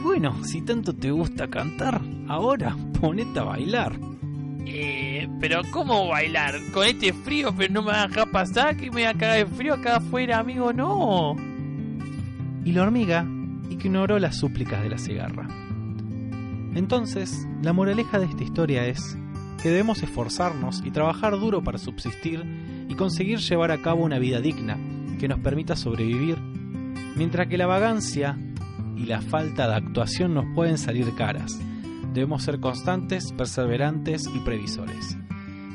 [0.07, 3.99] bueno, si tanto te gusta cantar, ahora ponete a bailar.
[4.65, 6.55] Eh, pero ¿cómo bailar?
[6.73, 9.39] Con este frío, pero no me va a dejar pasar, que me va a cagar
[9.39, 11.35] de frío acá afuera, amigo, no.
[12.65, 13.27] y la hormiga
[13.69, 15.49] ignoró las súplicas de la cigarra.
[16.77, 19.19] Entonces, la moraleja de esta historia es
[19.61, 22.45] que debemos esforzarnos y trabajar duro para subsistir
[22.89, 24.79] y conseguir llevar a cabo una vida digna
[25.19, 26.39] que nos permita sobrevivir,
[27.17, 28.39] mientras que la vagancia
[28.97, 31.59] y la falta de actuación nos pueden salir caras.
[32.13, 35.17] Debemos ser constantes, perseverantes y previsores.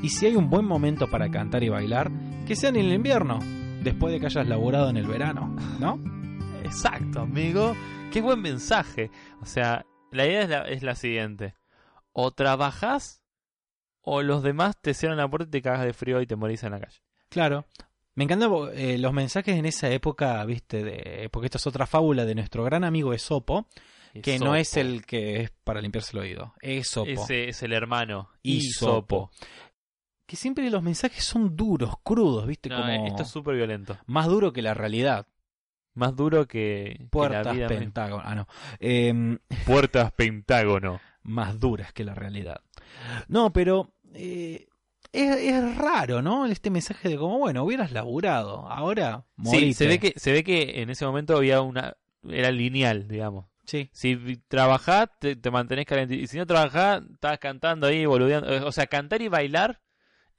[0.01, 2.11] Y si hay un buen momento para cantar y bailar,
[2.47, 3.39] que sea en el invierno,
[3.83, 5.99] después de que hayas laborado en el verano, ¿no?
[6.63, 7.75] Exacto, amigo.
[8.11, 9.11] Qué buen mensaje.
[9.41, 11.53] O sea, la idea es la, es la siguiente.
[12.11, 13.23] O trabajás
[14.01, 16.63] o los demás te cierran la puerta y te cagas de frío y te morís
[16.63, 17.01] en la calle.
[17.29, 17.65] Claro.
[18.15, 22.25] Me encantan eh, los mensajes en esa época, viste, de, porque esto es otra fábula
[22.25, 23.67] de nuestro gran amigo Esopo,
[24.21, 26.53] que no es el que es para limpiarse el oído.
[26.61, 27.09] Esopo.
[27.09, 28.29] Ese es el hermano.
[28.43, 29.31] Hisopo.
[30.25, 33.97] Que siempre los mensajes son duros, crudos, viste, No, como Esto es súper violento.
[34.05, 35.27] más duro que la realidad.
[35.93, 38.23] Más duro que, que la Puertas, vida pentágono.
[38.25, 38.47] Ah, no.
[38.79, 41.01] Em, Puertas Pentágono.
[41.23, 42.61] más duras que la realidad.
[43.27, 44.67] No, pero eh,
[45.13, 46.45] es, es raro, ¿no?
[46.45, 50.81] Este mensaje de como, bueno, hubieras laburado, ahora Sí, se ve que se ve que
[50.81, 51.95] en ese momento había una
[52.27, 53.45] era lineal, digamos.
[53.65, 56.15] Sí, Si trabajás, te, te mantenés caliente.
[56.15, 58.51] Y si no trabajás, estabas cantando ahí, boludeando.
[58.53, 59.79] Eh, O sea, cantar y bailar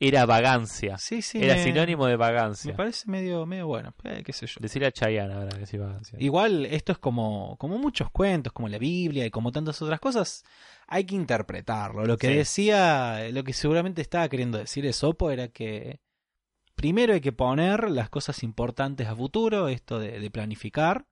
[0.08, 0.98] era vagancia.
[0.98, 1.42] sí, sí.
[1.42, 2.74] era me- sinónimo de Me vagancia.
[2.76, 4.54] parece medio, medio bueno, eh, qué sé yo.
[4.60, 6.18] Decirle a Chayanne ahora que sí vagancia.
[6.20, 10.44] Igual esto es como, como muchos cuentos, como la Biblia y como tantas otras cosas,
[10.86, 12.04] hay que interpretarlo.
[12.04, 12.34] Lo que Sí.
[12.34, 16.00] decía, lo que seguramente estaba queriendo decir Esopo era que
[16.74, 21.06] primero hay que poner las cosas importantes a futuro, esto de, de planificar,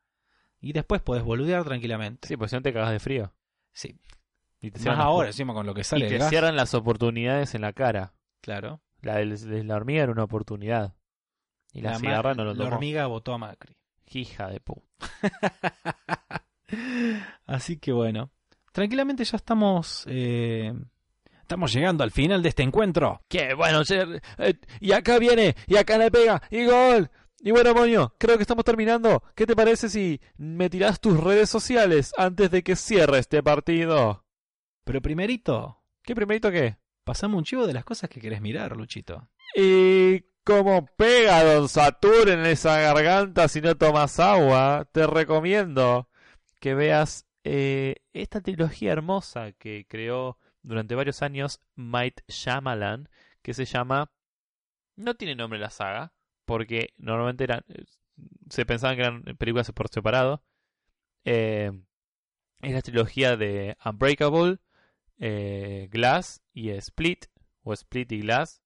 [0.60, 2.28] y después podés boludear tranquilamente.
[2.28, 3.32] Sí, pues si no te cagas de frío.
[3.72, 3.96] Sí.
[4.60, 6.28] Y te Más ahora, encima con lo que Y sale te el gas.
[6.28, 8.12] cierran las oportunidades en la cara.
[8.40, 8.80] Claro.
[9.02, 10.94] La de la hormiga era una oportunidad.
[11.72, 12.74] Y la, ma- cigarra no lo la tomó.
[12.76, 13.76] hormiga votó a Macri.
[14.06, 14.86] Hija de puta.
[17.46, 18.30] Así que bueno,
[18.72, 20.72] tranquilamente ya estamos eh,
[21.40, 23.22] estamos llegando al final de este encuentro.
[23.28, 27.10] Qué bueno, che, eh, y acá viene, y acá le pega, y gol.
[27.42, 29.22] Y bueno, Moño, creo que estamos terminando.
[29.34, 34.24] ¿Qué te parece si me tirás tus redes sociales antes de que cierre este partido?
[34.84, 36.76] Pero primerito, ¿Qué primerito qué?
[37.04, 39.28] Pasame un chivo de las cosas que querés mirar, Luchito.
[39.54, 46.08] Y como pega Don Satur en esa garganta si no tomas agua, te recomiendo
[46.60, 53.08] que veas eh, esta trilogía hermosa que creó durante varios años Might Shyamalan,
[53.42, 54.12] que se llama...
[54.96, 56.12] No tiene nombre la saga,
[56.44, 57.84] porque normalmente eran, eh,
[58.50, 60.42] se pensaban que eran películas por separado.
[61.24, 61.72] Eh,
[62.60, 64.58] es la trilogía de Unbreakable,
[65.18, 67.26] Glass y Split,
[67.62, 68.62] o Split y Glass.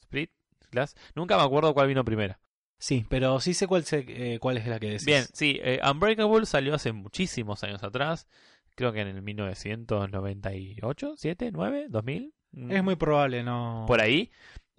[0.00, 0.30] Split,
[0.70, 0.94] Glass.
[1.14, 2.36] Nunca me acuerdo cuál vino primero.
[2.78, 5.04] Sí, pero sí sé cuál, sé, eh, cuál es la que decís.
[5.06, 8.26] Bien, sí, eh, Unbreakable salió hace muchísimos años atrás.
[8.74, 12.34] Creo que en el 1998, 7, 9, 2000.
[12.52, 13.84] mm, Es muy probable, no.
[13.86, 14.30] por ahí.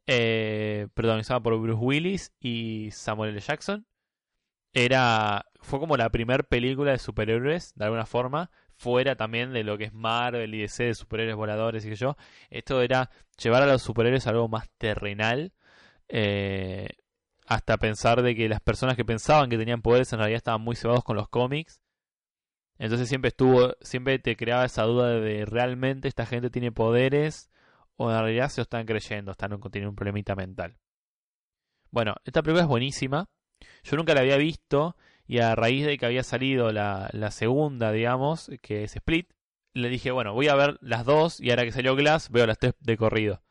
[0.06, 3.40] Eh, protagonizada por Bruce Willis y Samuel L.
[3.40, 3.86] Jackson.
[4.74, 5.46] Era.
[5.62, 8.52] Fue como la primera película de superhéroes, de alguna forma.
[8.78, 12.18] Fuera también de lo que es Marvel y DC de superhéroes voladores y que yo.
[12.50, 13.10] Esto era
[13.42, 15.54] llevar a los superhéroes a algo más terrenal.
[16.10, 16.90] eh,
[17.48, 20.76] hasta pensar de que las personas que pensaban que tenían poderes en realidad estaban muy
[20.76, 21.82] cebados con los cómics.
[22.78, 27.52] Entonces siempre estuvo, siempre te creaba esa duda de realmente esta gente tiene poderes
[27.98, 30.78] o en realidad se lo están creyendo, están tienen un problemita mental.
[31.92, 33.30] Bueno, esta película es buenísima.
[33.84, 34.98] Yo nunca la había visto
[35.28, 39.32] y a raíz de que había salido la, la segunda, digamos, que es Split,
[39.74, 42.60] le dije, bueno, voy a ver las dos y ahora que salió Glass veo las
[42.60, 43.42] tres de corrido.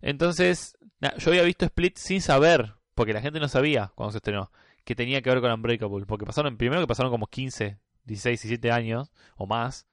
[0.00, 0.76] Entonces,
[1.18, 4.50] yo había visto Split sin saber, porque la gente no sabía cuando se estrenó,
[4.84, 8.70] que tenía que ver con Unbreakable, porque pasaron, primero que pasaron como 15, 16, 17
[8.70, 9.86] años o más.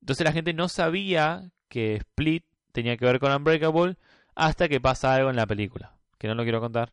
[0.00, 3.96] Entonces la gente no sabía que Split tenía que ver con Unbreakable
[4.34, 6.92] hasta que pasa algo en la película, que no lo quiero contar,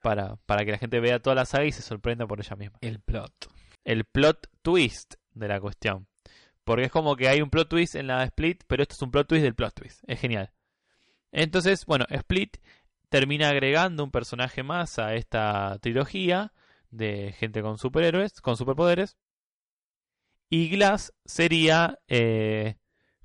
[0.00, 2.78] para, para que la gente vea toda la saga y se sorprenda por ella misma.
[2.80, 3.32] El plot.
[3.84, 6.06] El plot twist de la cuestión.
[6.64, 9.10] Porque es como que hay un plot twist en la Split, pero esto es un
[9.10, 10.02] plot twist del plot twist.
[10.06, 10.52] Es genial.
[11.32, 12.58] Entonces, bueno, Split
[13.08, 16.52] termina agregando un personaje más a esta trilogía
[16.90, 19.16] de gente con superhéroes, con superpoderes.
[20.50, 22.76] Y Glass sería eh,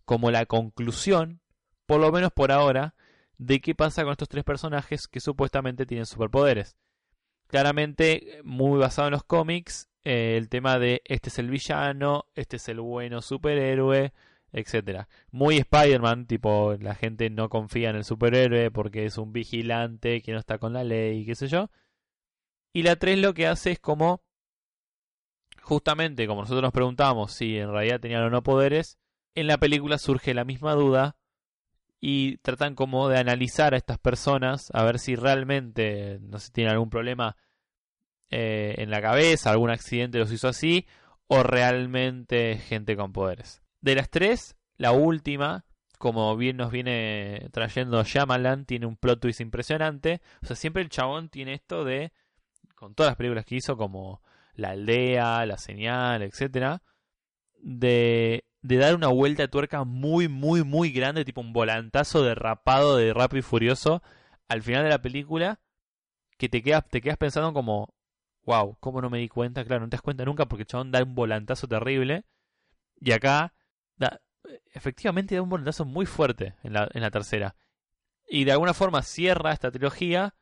[0.05, 1.41] como la conclusión,
[1.85, 2.95] por lo menos por ahora,
[3.37, 6.75] de qué pasa con estos tres personajes que supuestamente tienen superpoderes.
[7.47, 12.57] Claramente, muy basado en los cómics, eh, el tema de este es el villano, este
[12.57, 14.13] es el bueno superhéroe,
[14.51, 15.07] etcétera.
[15.31, 20.31] Muy Spider-Man, tipo, la gente no confía en el superhéroe porque es un vigilante que
[20.31, 21.69] no está con la ley, qué sé yo.
[22.73, 24.23] Y la 3 lo que hace es como,
[25.61, 28.97] justamente como nosotros nos preguntamos si en realidad tenían o no poderes,
[29.35, 31.17] en la película surge la misma duda
[32.05, 36.73] y tratan como de analizar a estas personas a ver si realmente, no sé, tienen
[36.73, 37.37] algún problema
[38.29, 40.85] eh, en la cabeza, algún accidente los hizo así,
[41.27, 43.61] o realmente gente con poderes.
[43.79, 45.63] De las tres, la última,
[45.97, 50.19] como bien nos viene trayendo Shyamalan, tiene un plot twist impresionante.
[50.41, 52.11] O sea, siempre el chabón tiene esto de,
[52.75, 54.21] con todas las películas que hizo, como
[54.55, 56.83] La Aldea, La Señal, etcétera,
[57.61, 62.95] de de dar una vuelta de tuerca muy, muy, muy grande, tipo un volantazo derrapado
[62.95, 64.01] de Rápido y Furioso
[64.47, 65.59] al final de la película,
[66.37, 67.93] que te quedas, te quedas pensando como,
[68.45, 69.65] wow, ¿cómo no me di cuenta?
[69.65, 72.25] Claro, no te das cuenta nunca porque chabón da un volantazo terrible.
[72.99, 73.53] Y acá,
[73.97, 74.21] da,
[74.71, 77.55] efectivamente da un volantazo muy fuerte en la, en la tercera.
[78.29, 80.35] Y de alguna forma cierra esta trilogía,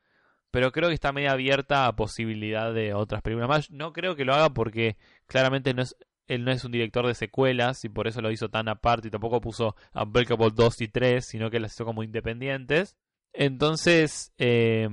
[0.51, 3.71] pero creo que está medio abierta a posibilidad de otras películas más.
[3.71, 5.95] No creo que lo haga porque claramente no es,
[6.33, 9.11] él no es un director de secuelas y por eso lo hizo tan aparte y
[9.11, 12.95] tampoco puso Unbreakable 2 y 3, sino que las hizo como independientes.
[13.33, 14.87] Entonces, eh,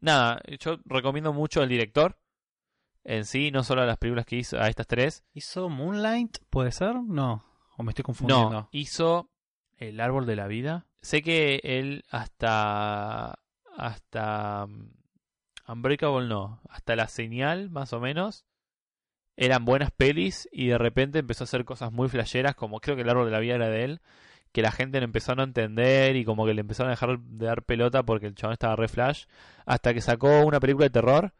[0.00, 2.18] nada, yo recomiendo mucho al director
[3.04, 5.24] en sí, no solo a las películas que hizo, a estas tres.
[5.32, 6.38] ¿Hizo Moonlight?
[6.50, 6.94] ¿Puede ser?
[6.94, 7.44] No.
[7.76, 8.50] ¿O me estoy confundiendo?
[8.50, 9.30] No, hizo
[9.76, 10.86] El Árbol de la Vida.
[11.00, 13.40] Sé que él hasta.
[13.76, 14.64] Hasta.
[14.64, 14.90] um,
[15.66, 16.60] Unbreakable no.
[16.68, 18.44] Hasta La Señal, más o menos.
[19.36, 23.02] Eran buenas pelis y de repente empezó a hacer cosas muy flasheras, como creo que
[23.02, 24.00] El Árbol de la Vida era de él.
[24.52, 27.18] Que la gente lo empezó a no entender y como que le empezaron a dejar
[27.18, 29.24] de dar pelota porque el chabón estaba re flash.
[29.64, 31.32] Hasta que sacó una película de terror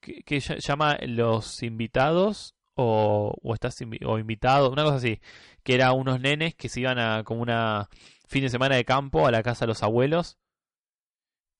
[0.00, 3.76] que, que ll- llama Los Invitados o, o estás
[4.06, 5.20] o invitado, una cosa así,
[5.64, 7.88] que era unos nenes que se iban a como una
[8.28, 10.38] fin de semana de campo a la casa de los abuelos,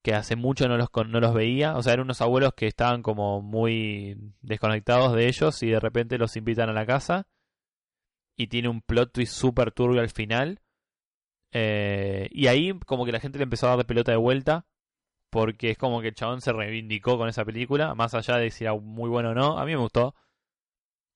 [0.02, 3.02] que hace mucho no los no los veía, o sea, eran unos abuelos que estaban
[3.02, 7.26] como muy desconectados de ellos y de repente los invitan a la casa
[8.36, 10.60] y tiene un plot twist super turbio al final.
[11.52, 14.66] Eh, y ahí como que la gente le empezó a dar de pelota de vuelta
[15.30, 18.64] porque es como que el chabón se reivindicó con esa película, más allá de si
[18.64, 20.14] era muy bueno o no, a mí me gustó.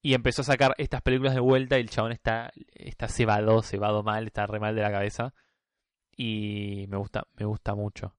[0.02, 4.02] Y empezó a sacar estas películas de vuelta y el chabón está, está cebado, cebado
[4.02, 5.34] mal, está re mal de la cabeza.
[6.16, 8.14] Y me gusta, me gusta mucho.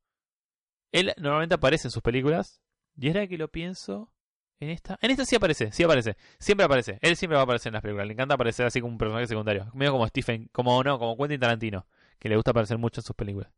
[0.96, 2.62] Él normalmente aparece en sus películas.
[2.98, 4.14] Y era que lo pienso.
[4.62, 4.98] En esta.
[5.02, 6.16] En esta sí aparece, sí aparece.
[6.40, 7.00] Siempre aparece.
[7.02, 8.08] Él siempre va a aparecer en las películas.
[8.08, 9.70] Le encanta aparecer así como un personaje secundario.
[9.74, 11.86] Medio como Stephen, como no, como Quentin Tarantino.
[12.18, 13.52] Que le gusta aparecer mucho en sus películas.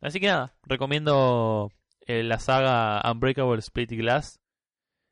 [0.00, 1.70] Así que nada, recomiendo
[2.08, 4.40] eh, la saga Unbreakable Split Glass.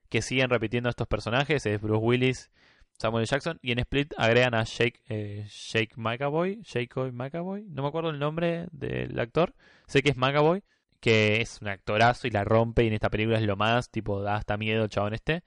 [0.09, 1.65] Que siguen repitiendo estos personajes.
[1.65, 2.51] Es Bruce Willis,
[2.99, 3.27] Samuel.
[3.27, 3.61] Jackson.
[3.63, 6.61] Y en Split agregan a Jake, eh, Jake McAvoy.
[6.65, 7.67] Jake McAvoy.
[7.69, 9.55] No me acuerdo el nombre del actor.
[9.87, 10.65] Sé que es McAvoy.
[11.01, 12.85] Que es un actorazo y la rompe.
[12.85, 13.91] Y en esta película es lo más.
[13.91, 15.45] Tipo, da hasta miedo el chabón este.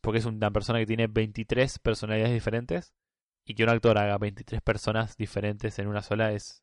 [0.00, 2.94] Porque es una persona que tiene 23 personalidades diferentes.
[3.44, 6.62] Y que un actor haga 23 personas diferentes en una sola es.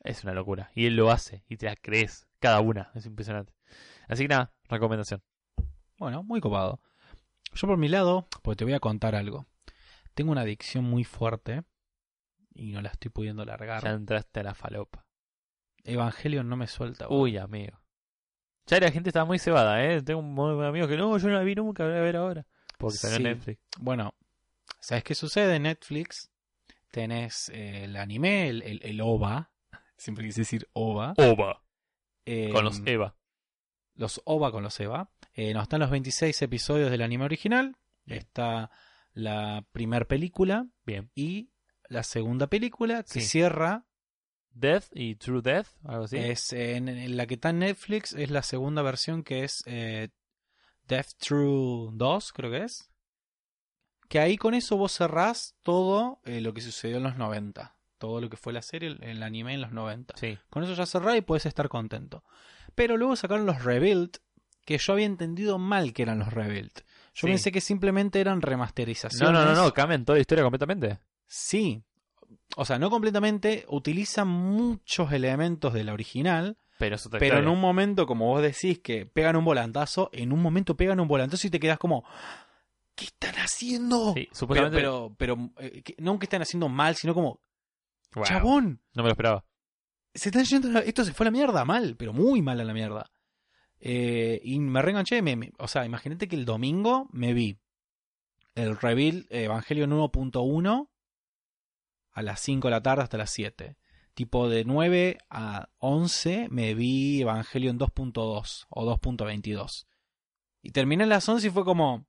[0.00, 0.70] Es una locura.
[0.74, 1.44] Y él lo hace.
[1.48, 2.26] Y te la crees.
[2.40, 2.90] Cada una.
[2.94, 3.54] Es impresionante.
[4.08, 5.22] Así que nada, recomendación.
[5.98, 6.80] Bueno, muy copado.
[7.54, 9.46] Yo por mi lado, pues te voy a contar algo.
[10.14, 11.62] Tengo una adicción muy fuerte
[12.52, 13.82] y no la estoy pudiendo largar.
[13.82, 15.03] Ya entraste a la falopa.
[15.84, 17.08] Evangelion no me suelta.
[17.08, 17.80] Uy, amigo.
[18.66, 20.02] Ya la gente está muy cebada, ¿eh?
[20.02, 22.02] Tengo un montón de amigos que no, yo no la vi nunca, la voy a
[22.02, 22.46] ver ahora.
[22.78, 23.28] Porque salió en Sí.
[23.28, 23.60] Netflix.
[23.78, 24.14] Bueno,
[24.80, 26.30] ¿sabes qué sucede en Netflix?
[26.90, 29.50] Tenés eh, el anime, el, el, el OVA.
[29.96, 31.14] Siempre quise decir OVA.
[31.18, 31.62] Oba.
[32.24, 33.16] eh, Con los Eva.
[33.94, 35.10] los OVA con los EVA.
[35.34, 37.76] Eh, no, están los 26 episodios del anime original.
[38.06, 38.70] Está
[39.12, 41.10] la primera película Bien.
[41.14, 41.50] y
[41.88, 43.22] la segunda película que Sí.
[43.22, 43.84] cierra.
[44.54, 46.16] Death y True Death, algo así.
[46.16, 50.08] Es en, en la que está en Netflix es la segunda versión que es eh,
[50.86, 52.90] Death True 2, creo que es.
[54.08, 57.74] Que ahí con eso vos cerrás todo eh, lo que sucedió en los 90.
[57.98, 60.14] Todo lo que fue la serie, el, el anime en los 90.
[60.16, 60.38] Sí.
[60.50, 62.22] Con eso ya cerrás y puedes estar contento.
[62.74, 64.18] Pero luego sacaron los Rebuild,
[64.64, 66.72] que yo había entendido mal que eran los Rebuild.
[67.14, 67.26] Yo Sí.
[67.28, 69.32] pensé que simplemente eran No, remasterizaciones.
[69.32, 70.98] no, no, no, cambian toda la historia completamente.
[71.26, 71.82] Sí.
[72.56, 77.60] O sea, no completamente, utilizan muchos elementos de la original, Pero eso pero en un
[77.60, 81.50] momento, como vos decís, que pegan un volantazo, en un momento pegan un volantazo y
[81.50, 82.04] te quedas como,
[82.94, 84.12] ¿qué están haciendo?
[84.14, 84.76] Sí, pero, supuestamente.
[84.76, 87.40] pero, pero, eh, que- no que están haciendo mal, sino como,
[88.14, 89.44] Wow, chabón, No me lo esperaba.
[90.14, 92.64] se están yendo, la- esto se fue a la mierda, mal, pero muy mal a
[92.64, 93.10] la mierda.
[93.80, 97.58] Eh, y me reenganché, me- me- o sea, imagínate que el domingo me vi
[98.54, 100.90] el reveal Evangelion 1.1
[102.14, 103.76] a las 5 de la tarde hasta las 7.
[104.14, 109.86] Tipo de 9 a 11 me vi Evangelion 2.2 o 2.22.
[110.62, 112.06] Y terminé a las 11 y fue como,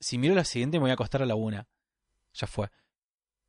[0.00, 1.66] si miro la siguiente me voy a acostar a la 1.
[2.34, 2.70] Ya fue.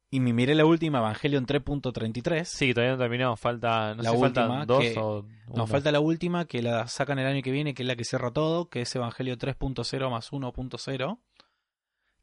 [0.10, 2.46] Y me miré la última Evangelion 3.33.
[2.46, 3.36] Sí, todavía no terminó.
[3.36, 5.68] Falta, no La sé, última, faltan dos que- o Nos uno.
[5.68, 8.32] falta la última que la sacan el año que viene, que es la que cierra
[8.32, 11.20] todo, que es Evangelio 3.0 más 1.0.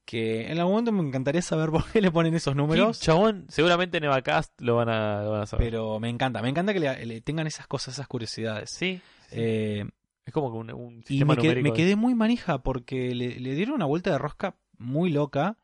[0.07, 2.99] Que en algún momento me encantaría saber por qué le ponen esos números.
[2.99, 5.67] Sí, chabón, seguramente en Evacast lo van a, lo van a saber.
[5.67, 8.71] Pero me encanta, me encanta que le, le tengan esas cosas, esas curiosidades.
[8.71, 9.01] sí,
[9.31, 9.85] Eh,
[10.27, 11.69] es como que un, un y sistema me, qued- numérico.
[11.71, 15.57] me quedé muy manija porque le, le dieron una vuelta de rosca muy loca.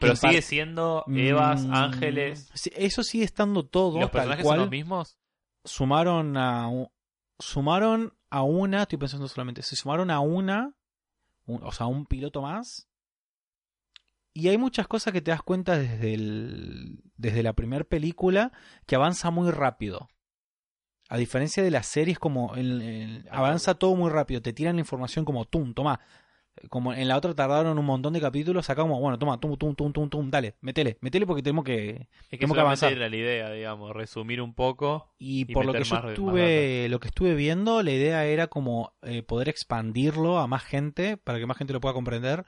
[0.00, 2.50] Pero sigue siendo Evas, Mm, Ángeles.
[2.54, 4.00] sí, Eso sigue estando todo.
[4.00, 4.56] ¿Los personajes cual.
[4.56, 5.18] son los mismos?
[5.64, 6.68] sumaron a
[7.38, 10.74] sumaron a una, estoy pensando solamente, se sumaron a una,
[11.46, 12.88] un- o sea, un piloto más.
[14.36, 18.50] Y hay muchas cosas que te das cuenta desde el, desde la primera película
[18.86, 20.08] que avanza muy rápido.
[21.08, 25.24] A diferencia de las series, como en- avanza todo muy rápido, te tiran la información
[25.24, 26.00] como tum, toma.
[26.70, 29.74] Como en la otra tardaron un montón de capítulos, acá como, bueno, toma, tum, tum,
[29.74, 32.92] tum, tum, tum, dale, metele, metele porque tenemos que, Es que Tenemos que avanzar.
[32.92, 35.12] era la idea, digamos, resumir un poco.
[35.18, 37.90] Y, y por lo que meter yo más- más estuve, lo que estuve viendo, la
[37.90, 41.92] idea era como eh, poder expandirlo a más gente para que más gente lo pueda
[41.94, 42.44] comprender.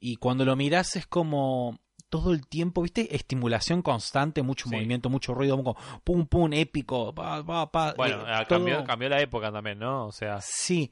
[0.00, 1.78] Y cuando lo miras es como
[2.08, 3.14] todo el tiempo, ¿viste?
[3.14, 4.74] Estimulación constante, mucho Sí.
[4.74, 8.82] movimiento, mucho ruido, como pum pum épico, pa, pa, pa, Bueno, eh, ah, todo- cambió,
[8.84, 10.06] cambió la época también, ¿no?
[10.06, 10.90] O sea, Sí.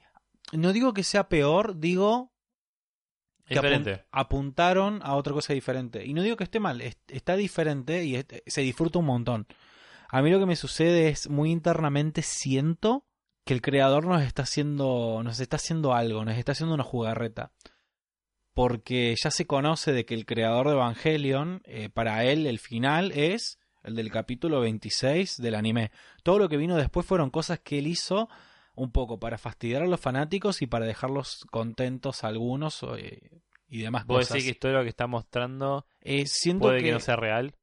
[0.52, 2.32] No digo que sea peor, digo
[3.46, 4.04] que apun- diferente.
[4.12, 6.04] apuntaron a otra cosa diferente.
[6.06, 9.46] Y no digo que esté mal, es- está diferente y es- se disfruta un montón.
[10.10, 13.04] A mí lo que me sucede es muy internamente siento
[13.44, 17.52] que el creador nos está haciendo, nos está haciendo algo, nos está haciendo una jugarreta.
[18.58, 23.12] Porque ya se conoce de que el creador de Evangelion, eh, para él el final
[23.12, 25.92] es el del capítulo 26 del anime.
[26.24, 28.28] Todo lo que vino después fueron cosas que él hizo
[28.74, 33.80] un poco para fastidiar a los fanáticos y para dejarlos contentos a algunos eh, y
[33.82, 34.32] demás ¿Vos cosas.
[34.32, 37.54] decís que esto lo que está mostrando Eh, siento puede que, que no sea real?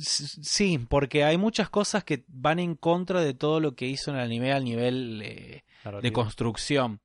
[0.00, 4.16] Sí, porque hay muchas cosas que van en contra de todo lo que hizo en
[4.16, 5.64] el anime al nivel eh,
[6.00, 7.02] de construcción.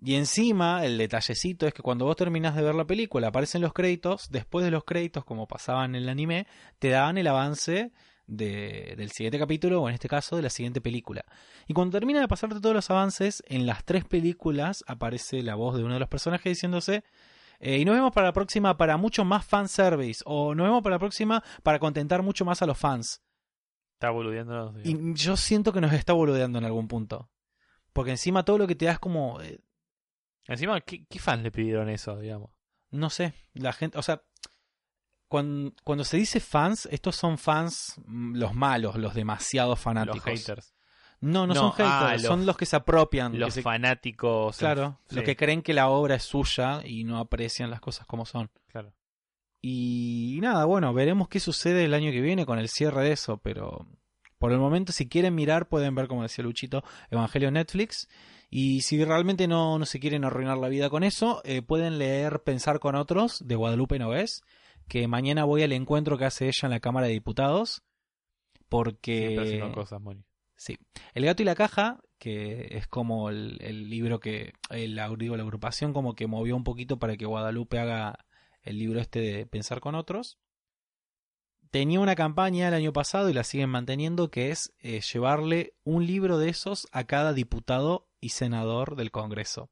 [0.00, 3.72] Y encima, el detallecito es que cuando vos terminás de ver la película, aparecen los
[3.72, 6.46] créditos, después de los créditos, como pasaban en el anime,
[6.78, 7.90] te daban el avance
[8.28, 11.24] de- del siguiente capítulo, o en este caso, de la siguiente película.
[11.66, 15.76] Y cuando termina de pasarte todos los avances, en las tres películas aparece la voz
[15.76, 17.02] de uno de los personajes diciéndose
[17.60, 20.22] eh, y nos vemos para la próxima para mucho más fanservice.
[20.26, 23.20] O nos vemos para la próxima para contentar mucho más a los fans.
[23.94, 24.74] Está boludeando.
[24.84, 27.30] Y yo siento que nos está boludeando en algún punto.
[27.92, 29.40] Porque encima todo lo que te da es como.
[29.40, 29.58] eh,
[30.48, 32.50] Encima, ¿qué, ¿qué fans le pidieron eso, digamos?
[32.90, 33.98] no sé, la gente.
[33.98, 34.22] O sea,
[35.28, 40.24] cuando, cuando se dice fans, estos son fans mm, los malos, los demasiado fanáticos.
[40.26, 40.74] Los haters.
[41.20, 43.38] No, no, No, son haters, ah, los- son los que se apropian.
[43.38, 44.56] Los se- fanáticos.
[44.56, 48.06] claro, sí, los que creen que la obra es suya y no aprecian las cosas
[48.06, 48.50] como son.
[48.68, 48.94] claro.
[49.60, 53.38] Y nada, bueno, veremos qué sucede el año que viene con el cierre de eso,
[53.38, 53.86] pero
[54.38, 58.08] por el momento si quieren mirar pueden ver, como decía Luchito, Evangelio Netflix.
[58.50, 62.42] Y si realmente no, no se quieren arruinar la vida con eso, eh, pueden leer
[62.42, 64.42] Pensar con otros de Guadalupe Noves,
[64.88, 67.82] que mañana voy al encuentro que hace ella en la Cámara de Diputados,
[68.68, 69.70] porque...
[69.74, 70.24] Cosas, Moni.
[70.56, 70.78] Sí.
[71.14, 75.42] El gato y la caja, que es como el, el libro que, el, digo, la
[75.42, 78.24] agrupación como que movió un poquito para que Guadalupe haga
[78.62, 80.38] el libro este de Pensar con otros.
[81.70, 86.06] Tenía una campaña el año pasado y la siguen manteniendo que es eh, llevarle un
[86.06, 89.70] libro de esos a cada diputado y senador del Congreso.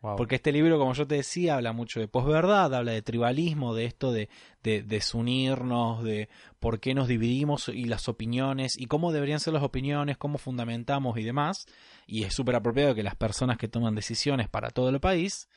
[0.00, 0.16] Wow.
[0.16, 3.84] Porque este libro, como yo te decía, habla mucho de posverdad, habla de tribalismo, de
[3.84, 4.28] esto de,
[4.62, 6.28] de desunirnos, de
[6.58, 11.16] por qué nos dividimos y las opiniones, y cómo deberían ser las opiniones, cómo fundamentamos
[11.18, 11.66] y demás.
[12.06, 15.48] Y es súper apropiado que las personas que toman decisiones para todo el país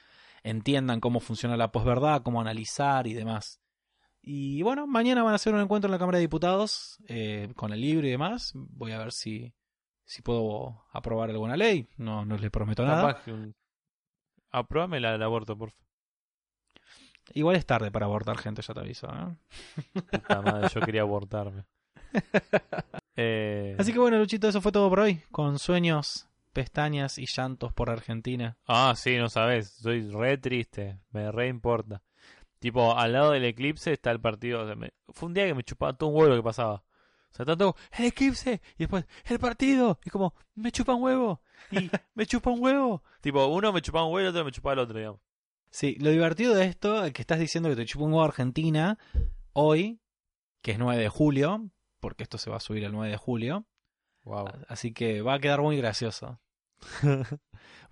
[0.43, 3.59] entiendan cómo funciona la posverdad, cómo analizar y demás.
[4.27, 7.71] Y bueno, mañana van a hacer un encuentro en la Cámara de Diputados eh, con
[7.71, 8.53] el libro y demás.
[8.55, 9.53] Voy a ver si,
[10.03, 11.87] si puedo aprobar alguna ley.
[11.97, 13.21] No, no les prometo nada.
[13.27, 13.55] Un...
[14.49, 15.85] Aprobame la del aborto, por favor.
[17.35, 19.07] Igual es tarde para abortar gente, ya te aviso.
[19.07, 19.93] ¿eh?
[20.11, 21.63] Puta madre, yo quería abortarme.
[23.17, 25.21] Eh, Así que bueno, Luchito, eso fue todo por hoy.
[25.31, 28.57] Con sueños, pestañas y llantos por Argentina.
[28.67, 29.69] Ah, sí, no sabes.
[29.69, 30.99] Soy re triste.
[31.11, 32.03] Me re importa.
[32.65, 34.63] Tipo, al lado del eclipse está el partido.
[34.63, 36.73] o sea, me- Fue un día que me chupaba todo un huevo lo que pasaba.
[36.73, 39.99] O sea, tanto el eclipse y después el partido.
[40.03, 41.43] Y como, me chupa un huevo.
[41.69, 43.03] Y me chupa un huevo.
[43.21, 45.19] Tipo, uno me chupaba un huevo y el otro me chupaba el otro, digamos.
[45.69, 48.97] Sí, lo divertido de esto, el que estás diciendo que te chupa un huevo Argentina,
[49.53, 49.99] hoy,
[50.63, 53.67] que es 9 de julio, porque esto se va a subir el 9 de julio,
[54.23, 54.47] Wow.
[54.69, 56.39] así que va a quedar muy gracioso.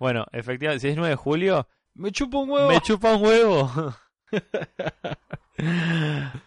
[0.00, 2.68] bueno, efectivamente, si es 9 de julio, ¡Me chupa un huevo!
[2.70, 3.70] me chupa un huevo.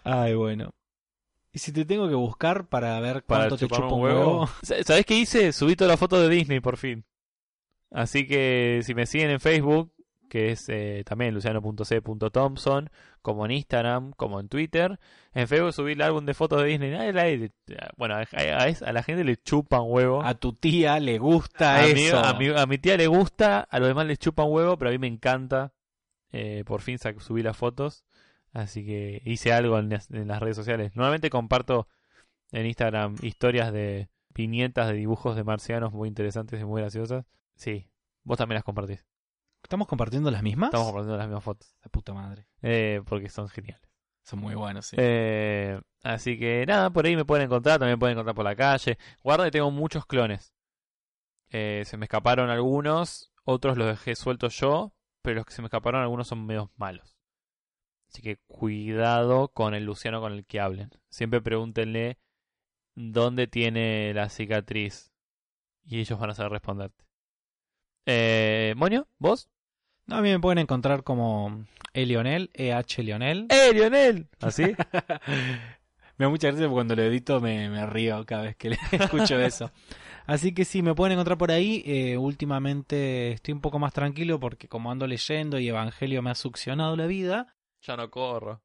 [0.04, 0.74] Ay, bueno.
[1.52, 5.06] Y si te tengo que buscar para ver Para cuánto te chupa un huevo, ¿Sabés
[5.06, 5.52] qué hice?
[5.54, 7.04] Subí toda la foto de Disney por fin.
[7.92, 9.92] Así que si me siguen en Facebook,
[10.30, 12.90] que es eh, también luciano.c.thompson,
[13.22, 15.00] como en Instagram, como en Twitter,
[15.34, 16.94] en Facebook subí el álbum de fotos de Disney.
[16.94, 17.50] Ay,
[17.96, 20.22] Bueno, a, a- a la gente le chupa un huevo.
[20.22, 22.20] a tu tía le gusta A mi, eso.
[22.20, 24.90] a, mi, a mi tía le gusta, a los demás les chupa un huevo, pero
[24.90, 25.72] a mí me encanta.
[26.32, 28.06] Eh, por fin subí las fotos.
[28.54, 30.96] Así que hice algo en las, en las redes sociales.
[30.96, 31.88] Normalmente comparto
[32.52, 37.26] en Instagram historias de viñetas de dibujos de marcianos muy interesantes y muy graciosas.
[37.56, 37.90] Sí,
[38.24, 39.06] vos también las compartís.
[39.64, 40.68] ¿Estamos compartiendo las mismas?
[40.68, 41.76] Estamos compartiendo las mismas fotos.
[41.84, 42.48] La puta madre.
[42.62, 43.88] Eh, porque son geniales.
[44.24, 44.98] Son muy buenos, sí.
[45.00, 48.56] Eh, así que nada, por ahí me pueden encontrar, también me pueden encontrar por la
[48.56, 48.98] calle.
[49.24, 50.54] Guarda que tengo muchos clones.
[51.50, 55.68] Eh, se me escaparon algunos, otros los dejé sueltos yo, pero los que se me
[55.68, 57.18] escaparon algunos son medio malos.
[58.10, 60.92] Así que cuidado con el Luciano con el que hablen.
[61.10, 62.18] Siempre pregúntenle
[62.96, 65.12] dónde tiene la cicatriz
[65.84, 67.06] y ellos van a saber responderte.
[68.06, 69.50] Eh, Moño, ¿vos?
[70.06, 73.48] No, a mí me pueden encontrar como Elionel, EH Lionel.
[73.50, 74.30] ¡Eh, Lionel!
[74.40, 74.64] ¿Así?
[76.18, 78.78] me da mucha gracia porque cuando lo edito me, me río cada vez que le
[78.92, 79.72] escucho eso.
[80.28, 81.82] Así que sí, me pueden encontrar por ahí.
[81.86, 86.36] Eh, últimamente estoy un poco más tranquilo porque como ando leyendo y Evangelio me ha
[86.36, 88.62] succionado la vida, ya no corro.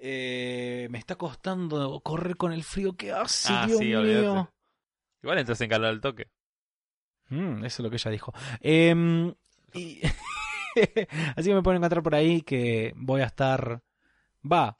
[0.00, 4.52] eh, me está costando correr con el frío que hace, Ah, Dios sí, mío.
[5.22, 6.28] Igual entras en calor al toque.
[7.30, 8.32] Mm, eso es lo que ella dijo.
[8.60, 9.34] Em,
[9.74, 10.00] y-
[11.36, 13.82] Así que me pueden encontrar por ahí que voy a estar...
[14.50, 14.78] Va,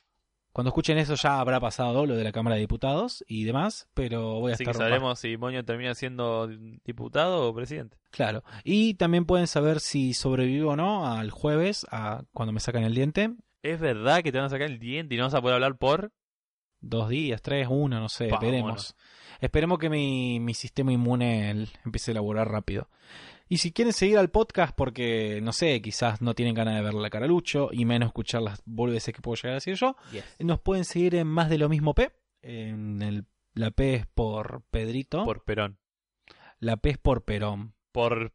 [0.59, 4.41] cuando escuchen eso ya habrá pasado lo de la Cámara de Diputados y demás, pero
[4.41, 4.87] voy a Así que estar...
[4.89, 6.49] sabremos si Moño termina siendo
[6.85, 7.97] diputado o presidente.
[8.11, 8.43] Claro.
[8.65, 12.93] Y también pueden saber si sobrevivo o no al jueves, a cuando me sacan el
[12.93, 13.37] diente.
[13.63, 15.77] ¿Es verdad que te van a sacar el diente y no vas a poder hablar
[15.77, 16.11] por...?
[16.81, 18.97] Dos días, tres, uno, no sé, Pa, veremos.
[19.41, 22.89] Esperemos que mi, mi sistema inmune empiece a elaborar rápido.
[23.49, 26.95] Y si quieren seguir al podcast porque, no sé, quizás no tienen ganas de ver
[26.95, 29.97] la cara a Lucho y menos escuchar las boludeces que puedo llegar a decir yo,
[30.39, 32.13] nos pueden seguir en Más de lo mismo P.
[32.43, 33.25] En el,
[33.55, 35.25] la P es por Pedrito.
[35.25, 35.79] Por Perón.
[36.61, 37.75] La P es por Perón.
[37.93, 38.33] Por...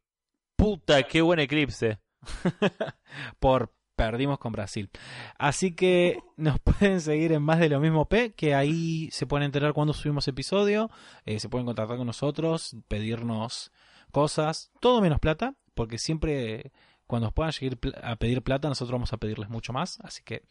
[0.56, 2.00] Puta, qué buen eclipse.
[3.40, 4.90] por Perdimos con Brasil.
[5.38, 9.46] Así que nos pueden seguir en Más de lo mismo P, que ahí se pueden
[9.46, 10.90] enterar cuando subimos episodio,
[11.26, 13.72] eh, se pueden contactar con nosotros, pedirnos
[14.14, 16.72] cosas, todo menos plata, porque siempre
[17.08, 20.44] cuando nos puedan llegar a pedir plata, nosotros vamos a pedirles mucho más, así que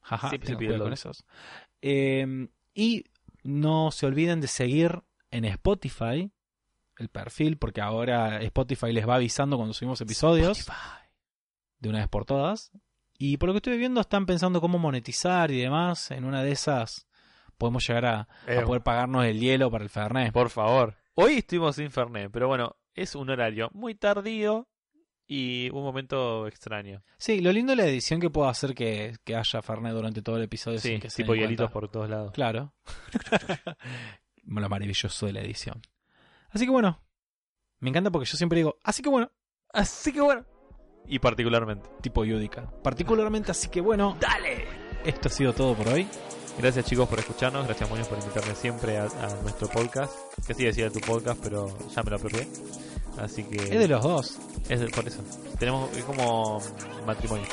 [0.00, 1.24] jaja, pide el con esos.
[1.80, 3.04] Eh, y
[3.44, 6.32] no se olviden de seguir en Spotify
[6.98, 10.66] el perfil, porque ahora Spotify les va avisando cuando subimos episodios
[11.78, 12.72] de una vez por todas.
[13.18, 16.10] Y por lo que estoy viendo, están pensando cómo monetizar y demás.
[16.10, 17.06] En una de esas
[17.56, 20.32] podemos llegar a, a Eh, poder pagarnos el hielo para el Fernet.
[20.32, 20.96] Por favor.
[21.14, 24.68] Hoy estuvimos sin Fernet, pero bueno, es un horario muy tardío
[25.26, 27.02] y un momento extraño.
[27.18, 30.36] Sí, lo lindo de la edición que puedo hacer que, que haya Fernet durante todo
[30.36, 30.78] el episodio.
[30.78, 32.32] Sí, sin que tipo hielitos por todos lados.
[32.32, 32.74] Claro.
[34.44, 35.80] lo maravilloso de la edición.
[36.50, 37.00] Así que bueno,
[37.78, 39.30] me encanta porque yo siempre digo, así que bueno,
[39.72, 40.44] Así que bueno.
[41.06, 41.88] Y particularmente.
[42.02, 42.70] tipo Yudica.
[42.82, 44.66] Particularmente, así que bueno, ¡Dale!
[45.04, 46.06] esto ha sido todo por hoy.
[46.58, 50.12] Gracias chicos por escucharnos, gracias Moños por invitarme siempre a, a nuestro podcast.
[50.46, 52.46] Que sí decía tu podcast, pero ya me lo perdí.
[53.18, 53.56] Así que...
[53.56, 54.36] Es de los dos.
[54.68, 55.20] es de- por eso.
[55.58, 56.60] Tenemos es como
[57.06, 57.46] matrimonio.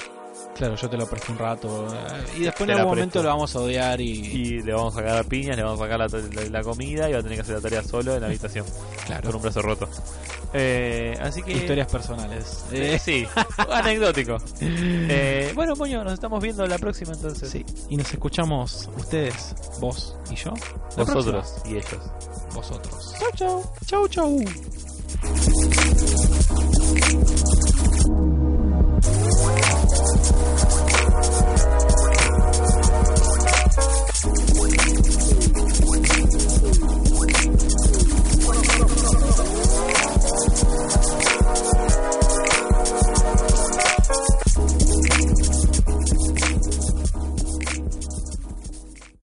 [0.60, 1.88] Claro, yo te lo presté un rato.
[1.88, 3.24] eh, Y después en algún momento presto.
[3.24, 4.10] lo vamos a odiar y.
[4.10, 7.14] Y le vamos a sacar piñas, le vamos a sacar la, la- la comida y
[7.14, 8.66] va a tener que hacer la tarea solo en la habitación.
[9.06, 9.28] claro.
[9.28, 9.88] Con un brazo roto.
[10.54, 11.54] Eh, así que...
[11.54, 12.66] Historias personales.
[12.74, 13.26] Eh, sí,
[13.72, 14.36] anecdótico.
[14.60, 17.50] Eh, bueno, Moño, nos estamos viendo la próxima entonces.
[17.50, 17.66] sí.
[17.90, 20.52] Y nos escuchamos ustedes, vos y yo.
[20.98, 22.02] Vosotros y ellos.
[22.54, 23.14] Vosotros.
[23.18, 23.64] Chau, chau.
[23.86, 24.40] Chau, chau.